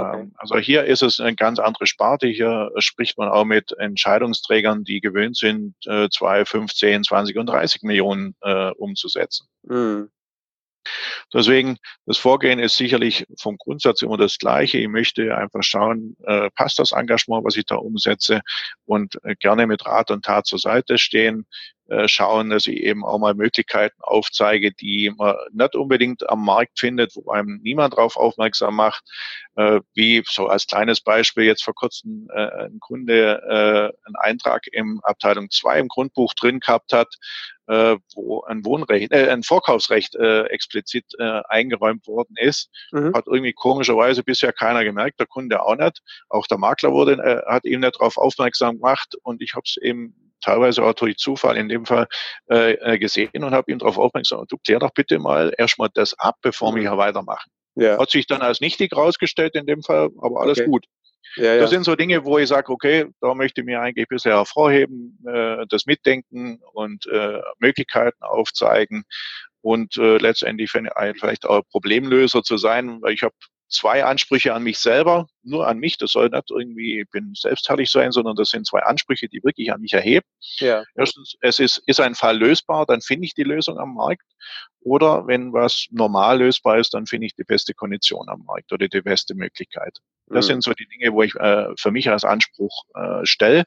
Okay. 0.00 0.20
Ähm, 0.20 0.34
also 0.36 0.58
hier 0.58 0.84
ist 0.84 1.02
es 1.02 1.20
eine 1.20 1.34
ganz 1.34 1.58
andere 1.58 1.86
Sparte. 1.86 2.26
Hier 2.26 2.70
spricht 2.78 3.18
man 3.18 3.28
auch 3.28 3.44
mit 3.44 3.72
Entscheidungsträgern, 3.78 4.84
die 4.84 5.00
gewöhnt 5.00 5.36
sind, 5.36 5.74
äh, 5.86 6.08
zwei, 6.10 6.44
fünf, 6.44 6.72
zehn, 6.72 7.02
zwanzig 7.04 7.36
und 7.36 7.46
30 7.46 7.82
Millionen 7.82 8.34
äh, 8.42 8.70
umzusetzen. 8.70 9.46
Mhm. 9.62 10.10
Deswegen, 11.32 11.76
das 12.06 12.18
Vorgehen 12.18 12.58
ist 12.58 12.76
sicherlich 12.76 13.26
vom 13.38 13.56
Grundsatz 13.58 14.02
immer 14.02 14.16
das 14.16 14.38
gleiche. 14.38 14.78
Ich 14.78 14.88
möchte 14.88 15.36
einfach 15.36 15.62
schauen, 15.62 16.16
äh, 16.24 16.50
passt 16.54 16.78
das 16.78 16.92
Engagement, 16.92 17.44
was 17.44 17.56
ich 17.56 17.66
da 17.66 17.76
umsetze 17.76 18.40
und 18.86 19.16
äh, 19.24 19.36
gerne 19.36 19.66
mit 19.66 19.84
Rat 19.86 20.10
und 20.10 20.24
Tat 20.24 20.46
zur 20.46 20.58
Seite 20.58 20.98
stehen. 20.98 21.46
Äh, 21.90 22.06
schauen, 22.06 22.50
dass 22.50 22.68
ich 22.68 22.84
eben 22.84 23.04
auch 23.04 23.18
mal 23.18 23.34
Möglichkeiten 23.34 23.96
aufzeige, 23.98 24.70
die 24.72 25.10
man 25.10 25.34
nicht 25.50 25.74
unbedingt 25.74 26.30
am 26.30 26.44
Markt 26.44 26.78
findet, 26.78 27.16
wo 27.16 27.32
einem 27.32 27.58
niemand 27.64 27.94
darauf 27.94 28.16
aufmerksam 28.16 28.76
macht. 28.76 29.02
Äh, 29.56 29.80
wie 29.94 30.22
so 30.24 30.46
als 30.46 30.68
kleines 30.68 31.00
Beispiel 31.00 31.44
jetzt 31.44 31.64
vor 31.64 31.74
kurzem 31.74 32.28
äh, 32.32 32.66
ein 32.66 32.78
Kunde 32.78 33.10
einen 33.50 34.16
Eintrag 34.16 34.66
im 34.72 35.00
Abteilung 35.02 35.50
2 35.50 35.80
im 35.80 35.88
Grundbuch 35.88 36.34
drin 36.34 36.60
gehabt 36.60 36.92
hat, 36.92 37.14
wo 37.66 38.42
ein 38.42 38.64
Wohnrecht, 38.64 39.12
äh, 39.12 39.28
ein 39.30 39.44
Vorkaufsrecht 39.44 40.16
äh, 40.16 40.42
explizit 40.46 41.04
äh, 41.18 41.42
eingeräumt 41.48 42.06
worden 42.08 42.34
ist. 42.36 42.68
Mhm. 42.90 43.14
Hat 43.14 43.26
irgendwie 43.26 43.52
komischerweise 43.52 44.24
bisher 44.24 44.52
keiner 44.52 44.82
gemerkt, 44.82 45.20
der 45.20 45.26
Kunde 45.26 45.62
auch 45.62 45.76
nicht. 45.76 46.02
Auch 46.28 46.48
der 46.48 46.58
Makler 46.58 46.90
wurde, 46.90 47.12
äh, 47.12 47.42
hat 47.46 47.64
ihm 47.64 47.80
nicht 47.80 47.94
darauf 47.94 48.16
aufmerksam 48.16 48.76
gemacht 48.76 49.14
und 49.22 49.40
ich 49.40 49.54
habe 49.54 49.64
es 49.64 49.76
eben 49.76 50.29
teilweise 50.40 50.82
auch 50.82 50.94
durch 50.94 51.16
Zufall 51.16 51.56
in 51.56 51.68
dem 51.68 51.86
Fall 51.86 52.06
äh, 52.50 52.72
äh 52.72 52.98
gesehen 52.98 53.44
und 53.44 53.52
habe 53.52 53.70
ihn 53.70 53.78
darauf 53.78 53.98
aufmerksam 53.98 54.44
du 54.48 54.56
klär 54.58 54.78
doch 54.78 54.92
bitte 54.92 55.18
mal 55.18 55.52
erstmal 55.56 55.88
das 55.94 56.18
ab, 56.18 56.36
bevor 56.42 56.74
wir 56.74 56.82
mhm. 56.82 56.88
hier 56.88 56.98
weitermachen. 56.98 57.50
Ja. 57.76 57.98
Hat 57.98 58.10
sich 58.10 58.26
dann 58.26 58.42
als 58.42 58.60
nichtig 58.60 58.94
rausgestellt 58.94 59.54
in 59.54 59.66
dem 59.66 59.82
Fall, 59.82 60.10
aber 60.20 60.40
alles 60.40 60.58
okay. 60.58 60.68
gut. 60.68 60.84
Ja, 61.36 61.54
ja. 61.54 61.60
Das 61.60 61.70
sind 61.70 61.84
so 61.84 61.94
Dinge, 61.94 62.24
wo 62.24 62.38
ich 62.38 62.48
sage, 62.48 62.72
okay, 62.72 63.06
da 63.20 63.34
möchte 63.34 63.60
ich 63.60 63.64
mir 63.64 63.80
eigentlich 63.80 64.08
bisher 64.08 64.36
hervorheben, 64.36 65.18
äh, 65.26 65.64
das 65.68 65.86
Mitdenken 65.86 66.60
und 66.72 67.06
äh, 67.06 67.40
Möglichkeiten 67.58 68.22
aufzeigen 68.22 69.04
und 69.60 69.96
äh, 69.96 70.16
letztendlich 70.18 70.70
vielleicht 70.70 71.46
auch 71.46 71.62
Problemlöser 71.70 72.42
zu 72.42 72.56
sein, 72.56 73.00
weil 73.00 73.12
ich 73.12 73.22
habe 73.22 73.34
zwei 73.70 74.04
Ansprüche 74.04 74.52
an 74.52 74.62
mich 74.62 74.78
selber, 74.78 75.28
nur 75.42 75.66
an 75.66 75.78
mich. 75.78 75.96
Das 75.96 76.12
soll 76.12 76.28
nicht 76.28 76.50
irgendwie, 76.50 77.00
ich 77.00 77.10
bin 77.10 77.32
selbstherrlich 77.34 77.90
sein, 77.90 78.12
sondern 78.12 78.36
das 78.36 78.50
sind 78.50 78.66
zwei 78.66 78.80
Ansprüche, 78.80 79.28
die 79.28 79.42
wirklich 79.42 79.72
an 79.72 79.80
mich 79.80 79.92
erheben. 79.92 80.26
Ja. 80.58 80.84
Erstens, 80.94 81.36
es 81.40 81.58
ist, 81.58 81.82
ist 81.86 82.00
ein 82.00 82.14
Fall 82.14 82.36
lösbar, 82.36 82.84
dann 82.86 83.00
finde 83.00 83.26
ich 83.26 83.34
die 83.34 83.44
Lösung 83.44 83.78
am 83.78 83.94
Markt. 83.94 84.26
Oder 84.80 85.26
wenn 85.26 85.52
was 85.52 85.86
normal 85.90 86.38
lösbar 86.38 86.78
ist, 86.78 86.94
dann 86.94 87.06
finde 87.06 87.26
ich 87.26 87.34
die 87.34 87.44
beste 87.44 87.74
Kondition 87.74 88.28
am 88.28 88.44
Markt 88.44 88.72
oder 88.72 88.88
die 88.88 89.02
beste 89.02 89.34
Möglichkeit. 89.34 89.98
Das 90.26 90.46
mhm. 90.46 90.52
sind 90.52 90.64
so 90.64 90.72
die 90.72 90.86
Dinge, 90.86 91.12
wo 91.12 91.22
ich 91.22 91.34
äh, 91.36 91.68
für 91.78 91.90
mich 91.90 92.08
als 92.10 92.24
Anspruch 92.24 92.84
äh, 92.94 93.24
stelle. 93.24 93.64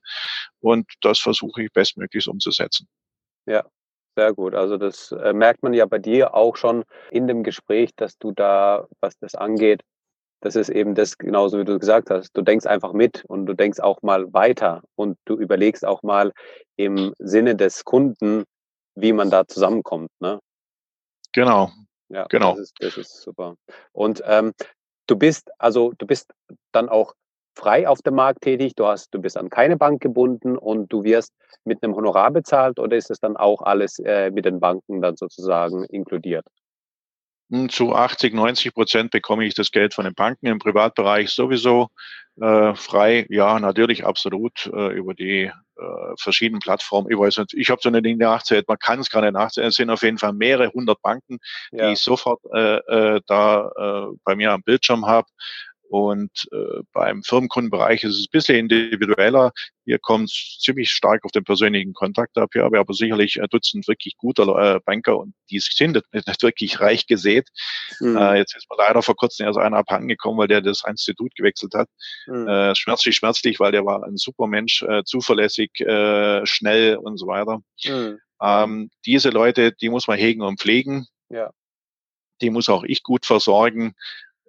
Und 0.60 0.92
das 1.02 1.20
versuche 1.20 1.64
ich 1.64 1.72
bestmöglichst 1.72 2.28
umzusetzen. 2.28 2.88
Ja, 3.46 3.66
sehr 4.16 4.34
gut. 4.34 4.54
Also 4.54 4.78
das 4.78 5.12
äh, 5.12 5.34
merkt 5.34 5.64
man 5.64 5.74
ja 5.74 5.86
bei 5.86 6.00
dir 6.00 6.36
auch 6.36 6.56
schon 6.56 6.84
in 7.12 7.28
dem 7.28 7.44
Gespräch, 7.44 7.92
dass 7.96 8.18
du 8.18 8.32
da, 8.32 8.88
was 9.00 9.18
das 9.18 9.36
angeht, 9.36 9.82
das 10.44 10.58
ist 10.58 10.70
eben 10.70 10.94
das, 10.94 11.18
genauso 11.18 11.58
wie 11.58 11.64
du 11.64 11.80
gesagt 11.80 12.10
hast. 12.10 12.36
Du 12.36 12.42
denkst 12.42 12.66
einfach 12.66 12.92
mit 12.92 13.24
und 13.26 13.46
du 13.46 13.54
denkst 13.54 13.80
auch 13.80 14.02
mal 14.02 14.34
weiter 14.34 14.82
und 14.96 15.18
du 15.24 15.38
überlegst 15.38 15.86
auch 15.86 16.04
mal 16.04 16.34
im 16.76 17.14
Sinne 17.18 17.56
des 17.56 17.86
Kunden, 17.86 18.44
wie 18.96 19.14
man 19.14 19.32
da 19.32 19.48
zusammenkommt. 19.48 20.10
Ne? 20.20 20.40
Genau. 21.32 21.72
Ja, 22.10 22.26
genau. 22.30 22.52
Das 22.52 22.60
ist, 22.60 22.76
das 22.80 22.98
ist 22.98 23.22
super. 23.22 23.56
Und 23.94 24.22
ähm, 24.26 24.52
du 25.08 25.16
bist, 25.16 25.50
also 25.60 25.94
du 25.98 26.06
bist 26.06 26.34
dann 26.74 26.90
auch 26.90 27.14
frei 27.56 27.88
auf 27.88 28.02
dem 28.02 28.16
Markt 28.16 28.42
tätig, 28.42 28.76
du 28.76 28.86
hast, 28.86 29.14
du 29.14 29.22
bist 29.22 29.38
an 29.38 29.50
keine 29.50 29.78
Bank 29.78 30.02
gebunden 30.02 30.58
und 30.58 30.92
du 30.92 31.06
wirst 31.06 31.32
mit 31.64 31.82
einem 31.82 31.96
Honorar 31.96 32.32
bezahlt 32.32 32.80
oder 32.80 32.98
ist 32.98 33.10
es 33.10 33.20
dann 33.20 33.38
auch 33.38 33.62
alles 33.62 33.98
äh, 34.00 34.30
mit 34.30 34.44
den 34.44 34.60
Banken 34.60 35.02
dann 35.02 35.16
sozusagen 35.16 35.86
inkludiert? 35.86 36.46
Zu 37.70 37.94
80, 37.94 38.34
90 38.34 38.74
Prozent 38.74 39.12
bekomme 39.12 39.46
ich 39.46 39.54
das 39.54 39.72
Geld 39.72 39.94
von 39.94 40.06
den 40.06 40.16
Banken 40.16 40.48
im 40.48 40.60
Privatbereich 40.60 41.30
sowieso 41.30 41.90
äh, 42.42 42.74
frei. 42.74 43.28
Ja, 43.30 43.60
natürlich 43.60 44.06
absolut 44.06 44.66
äh, 44.74 44.94
über 44.94 45.14
die 45.14 45.44
äh, 45.44 46.16
verschiedenen 46.18 46.62
Plattformen. 46.62 47.12
Ich 47.12 47.18
weiß 47.18 47.38
nicht, 47.38 47.54
ich 47.54 47.70
habe 47.70 47.82
so 47.82 47.90
eine 47.90 48.02
Dinge 48.02 48.18
nachzählt, 48.18 48.68
man 48.68 48.80
kann 48.80 49.00
es 49.00 49.10
gar 49.10 49.22
nicht 49.22 49.34
nachzählen. 49.34 49.70
Es 49.70 49.76
sind 49.76 49.90
auf 49.90 50.02
jeden 50.02 50.18
Fall 50.18 50.34
mehrere 50.34 50.70
hundert 50.70 51.02
Banken, 51.02 51.38
ja. 51.72 51.88
die 51.88 51.94
ich 51.94 52.00
sofort 52.00 52.40
äh, 52.54 52.78
äh, 52.78 53.22
da 53.28 53.70
äh, 53.78 54.16
bei 54.24 54.36
mir 54.36 54.52
am 54.52 54.64
Bildschirm 54.64 55.06
habe. 55.06 55.28
Und 55.90 56.48
äh, 56.52 56.82
beim 56.92 57.24
Firmenkundenbereich 57.24 58.04
ist 58.04 58.16
es 58.16 58.26
ein 58.26 58.32
bisschen 58.32 58.58
individueller. 58.58 59.52
Hier 59.86 60.00
kommt 60.00 60.30
es 60.30 60.58
ziemlich 60.60 60.90
stark 60.90 61.24
auf 61.24 61.32
den 61.32 61.44
persönlichen 61.44 61.94
Kontakt 61.94 62.38
ab. 62.38 62.50
Hier 62.54 62.64
habe 62.64 62.80
aber 62.80 62.94
sicherlich 62.94 63.42
ein 63.42 63.48
Dutzend 63.50 63.88
wirklich 63.88 64.18
guter 64.18 64.48
äh, 64.58 64.80
Banker 64.84 65.18
und 65.20 65.36
die 65.52 65.60
sind 65.60 66.02
nicht 66.12 66.44
wirklich 66.44 66.80
reich 66.80 67.06
gesät. 67.06 67.48
Mhm. 68.00 68.18
Äh, 68.18 68.38
jetzt 68.38 68.56
ist 68.56 68.70
mir 68.70 68.78
leider 68.78 69.04
vor 69.04 69.16
kurzem 69.16 69.46
erst 69.46 69.60
einer 69.60 69.78
abhandengekommen, 69.78 70.40
weil 70.40 70.48
der 70.48 70.62
das 70.62 70.84
Institut 70.88 71.36
gewechselt 71.36 71.74
hat. 71.76 71.90
Mhm. 72.28 72.48
Äh, 72.48 72.76
schmerzlich, 72.76 73.16
schmerzlich, 73.16 73.60
weil 73.60 73.72
der 73.72 73.86
war 73.86 74.04
ein 74.04 74.18
super 74.18 74.48
Mensch, 74.48 74.82
äh, 74.84 75.04
zuverlässig, 75.04 75.80
äh, 75.82 76.46
schnell 76.46 76.98
und 76.98 77.18
so 77.18 77.28
weiter. 77.28 77.60
Mhm. 77.86 78.20
Ähm, 78.42 78.90
diese 79.06 79.30
Leute, 79.30 79.72
die 79.74 79.90
muss 79.90 80.08
man 80.08 80.18
hegen 80.18 80.42
und 80.42 80.60
pflegen. 80.60 81.06
Ja. 81.30 81.52
Die 82.42 82.50
muss 82.50 82.68
auch 82.68 82.84
ich 82.84 83.04
gut 83.04 83.26
versorgen. 83.26 83.94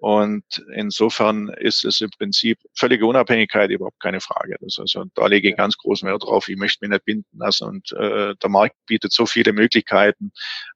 Und 0.04 0.62
insofern 0.74 1.48
ist 1.48 1.82
es 1.86 2.02
im 2.02 2.10
Prinzip 2.10 2.58
völlige 2.74 3.06
Unabhängigkeit 3.06 3.70
überhaupt 3.70 4.00
keine 4.00 4.20
Frage. 4.20 4.54
Das 4.60 4.78
also, 4.78 5.04
da 5.14 5.26
lege 5.28 5.48
ich 5.48 5.56
ganz 5.56 5.78
großen 5.78 6.06
Wert 6.06 6.24
drauf. 6.24 6.46
Ich 6.50 6.58
möchte 6.58 6.84
mich 6.84 6.90
nicht 6.90 7.06
binden 7.06 7.38
lassen. 7.38 7.68
Und 7.68 7.92
äh, 7.92 8.34
der 8.34 8.50
Markt 8.50 8.76
bietet 8.84 9.12
so 9.14 9.24
viele 9.24 9.54
Möglichkeiten, 9.54 10.30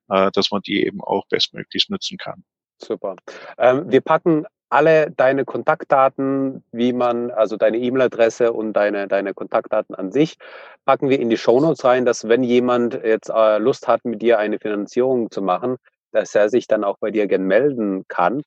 äh, 0.09 0.31
dass 0.33 0.51
man 0.51 0.63
die 0.63 0.83
eben 0.87 1.03
auch 1.03 1.27
bestmöglichst 1.29 1.91
nutzen 1.91 2.17
kann. 2.17 2.43
Super. 2.79 3.17
Ähm, 3.59 3.93
wir 3.93 4.01
packen 4.01 4.47
alle 4.71 5.11
deine 5.11 5.45
Kontaktdaten, 5.45 6.65
wie 6.73 6.95
man, 6.95 7.31
also 7.31 7.59
deine 7.59 7.77
E-Mail-Adresse 7.77 8.55
und 8.55 8.73
deine, 8.73 9.09
deine 9.09 9.35
Kontaktdaten 9.35 9.95
an 9.95 10.11
sich, 10.11 10.39
packen 10.87 11.11
wir 11.11 11.21
in 11.21 11.29
die 11.29 11.37
Shownotes 11.37 11.85
rein, 11.85 12.07
dass 12.07 12.29
wenn 12.29 12.45
jemand 12.45 12.95
jetzt 12.95 13.29
äh, 13.29 13.59
Lust 13.59 13.89
hat, 13.89 14.07
mit 14.07 14.23
dir 14.23 14.39
eine 14.39 14.59
Finanzierung 14.59 15.31
zu 15.31 15.43
machen, 15.43 15.77
dass 16.13 16.35
er 16.35 16.49
sich 16.49 16.67
dann 16.67 16.83
auch 16.83 16.97
bei 16.99 17.11
dir 17.11 17.27
gern 17.27 17.43
melden 17.43 18.07
kann. 18.09 18.43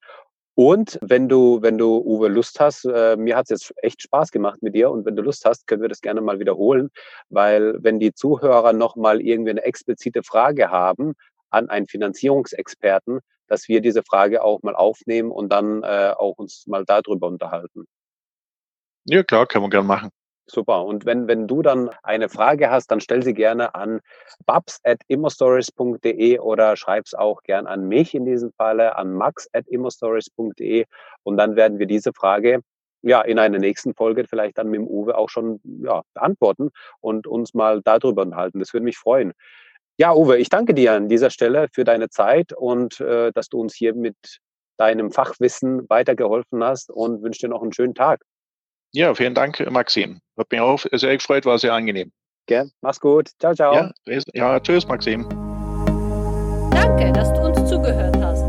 Und 0.64 1.00
wenn 1.02 1.28
du, 1.28 1.60
wenn 1.64 1.80
du, 1.80 1.98
Uwe, 2.06 2.28
Lust 2.28 2.60
hast, 2.60 2.86
äh, 2.86 3.16
mir 3.18 3.36
hat 3.36 3.46
es 3.46 3.50
jetzt 3.50 3.74
echt 3.78 4.04
Spaß 4.04 4.30
gemacht 4.30 4.62
mit 4.62 4.76
dir 4.76 4.92
und 4.92 5.08
wenn 5.08 5.16
du 5.16 5.24
Lust 5.24 5.44
hast, 5.44 5.66
können 5.66 5.82
wir 5.82 5.90
das 5.90 6.02
gerne 6.02 6.22
mal 6.22 6.40
wiederholen, 6.40 6.92
weil 7.30 7.78
wenn 7.80 8.00
die 8.00 8.14
Zuhörer 8.14 8.72
nochmal 8.72 9.22
irgendwie 9.22 9.50
eine 9.50 9.64
explizite 9.64 10.22
Frage 10.22 10.70
haben 10.70 11.16
an 11.50 11.68
einen 11.72 11.88
Finanzierungsexperten, 11.88 13.22
dass 13.48 13.70
wir 13.70 13.82
diese 13.82 14.04
Frage 14.04 14.44
auch 14.44 14.62
mal 14.62 14.76
aufnehmen 14.76 15.32
und 15.32 15.52
dann 15.52 15.82
äh, 15.82 16.14
auch 16.16 16.38
uns 16.38 16.68
mal 16.68 16.86
darüber 16.86 17.26
unterhalten. 17.26 17.86
Ja, 19.06 19.24
klar, 19.24 19.48
können 19.48 19.66
wir 19.66 19.70
gerne 19.72 19.88
machen. 19.88 20.12
Super. 20.52 20.84
Und 20.84 21.06
wenn, 21.06 21.30
wenn 21.30 21.48
du 21.48 21.62
dann 21.62 21.90
eine 22.04 22.28
Frage 22.28 22.70
hast, 22.70 22.88
dann 22.92 23.00
stell 23.00 23.24
sie 23.24 23.34
gerne 23.34 23.74
an 23.74 24.02
babs.immostories.de 24.46 26.40
oder 26.40 26.76
schreib 26.76 27.06
es 27.06 27.14
auch 27.14 27.42
gern 27.44 27.68
an 27.68 27.88
mich 27.88 28.14
in 28.14 28.26
diesem 28.26 28.52
Falle, 28.52 28.98
an 28.98 29.14
max.immostories.de 29.14 30.86
und 31.24 31.38
dann 31.38 31.56
werden 31.56 31.80
wir 31.80 31.86
diese 31.86 32.12
Frage 32.12 32.60
ja, 33.02 33.22
in 33.22 33.40
einer 33.40 33.60
nächsten 33.60 33.94
Folge 33.96 34.26
vielleicht 34.28 34.58
dann 34.58 34.68
mit 34.68 34.82
dem 34.82 34.88
Uwe 34.88 35.18
auch 35.18 35.30
schon 35.30 35.62
ja, 35.84 36.02
beantworten 36.14 36.70
und 37.00 37.28
uns 37.28 37.54
mal 37.54 37.82
darüber 37.82 38.24
unterhalten. 38.24 38.60
Das 38.60 38.74
würde 38.74 38.84
mich 38.84 38.98
freuen. 38.98 39.32
Ja, 39.98 40.14
Uwe, 40.14 40.38
ich 40.38 40.50
danke 40.50 40.74
dir 40.74 40.92
an 40.94 41.08
dieser 41.08 41.30
Stelle 41.30 41.68
für 41.72 41.86
deine 41.86 42.10
Zeit 42.10 42.52
und 42.52 43.00
äh, 43.00 43.32
dass 43.32 43.48
du 43.48 43.62
uns 43.62 43.74
hier 43.74 43.96
mit 43.96 44.18
deinem 44.78 45.12
Fachwissen 45.12 45.88
weitergeholfen 45.90 46.62
hast 46.62 46.92
und 46.92 47.24
wünsche 47.24 47.40
dir 47.40 47.50
noch 47.50 47.62
einen 47.62 47.74
schönen 47.74 47.96
Tag. 47.96 48.22
Ja, 48.94 49.14
vielen 49.16 49.34
Dank, 49.34 49.66
Maxim. 49.72 50.20
Hat 50.38 50.52
mich 50.52 50.60
auch 50.60 50.84
sehr 50.92 51.16
gefreut, 51.16 51.46
war 51.46 51.58
sehr 51.58 51.74
angenehm. 51.74 52.12
Gern. 52.48 52.72
Mach's 52.82 53.00
gut. 53.00 53.30
Ciao, 53.40 53.54
ciao. 53.54 53.74
Ja, 53.74 53.92
ja, 54.34 54.60
tschüss, 54.60 54.88
Maxim. 54.88 55.28
Danke, 56.72 57.12
dass 57.14 57.32
du 57.34 57.42
uns 57.42 57.70
zugehört 57.70 58.18
hast. 58.22 58.44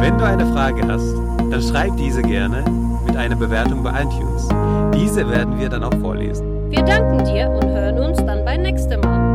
Wenn 0.00 0.16
du 0.16 0.24
eine 0.24 0.46
Frage 0.52 0.86
hast, 0.86 1.14
dann 1.50 1.62
schreib 1.62 1.96
diese 1.96 2.22
gerne 2.22 2.64
mit 3.06 3.16
einer 3.16 3.36
Bewertung 3.36 3.82
bei 3.82 3.90
iTunes. 4.02 4.48
Diese 4.94 5.28
werden 5.28 5.58
wir 5.58 5.68
dann 5.68 5.82
auch 5.82 5.94
vorlesen. 6.00 6.70
Wir 6.70 6.82
danken 6.84 7.24
dir 7.24 7.48
und 7.48 7.68
hören 7.68 7.98
uns 7.98 8.18
dann 8.18 8.44
beim 8.44 8.62
nächsten 8.62 9.00
Mal. 9.00 9.29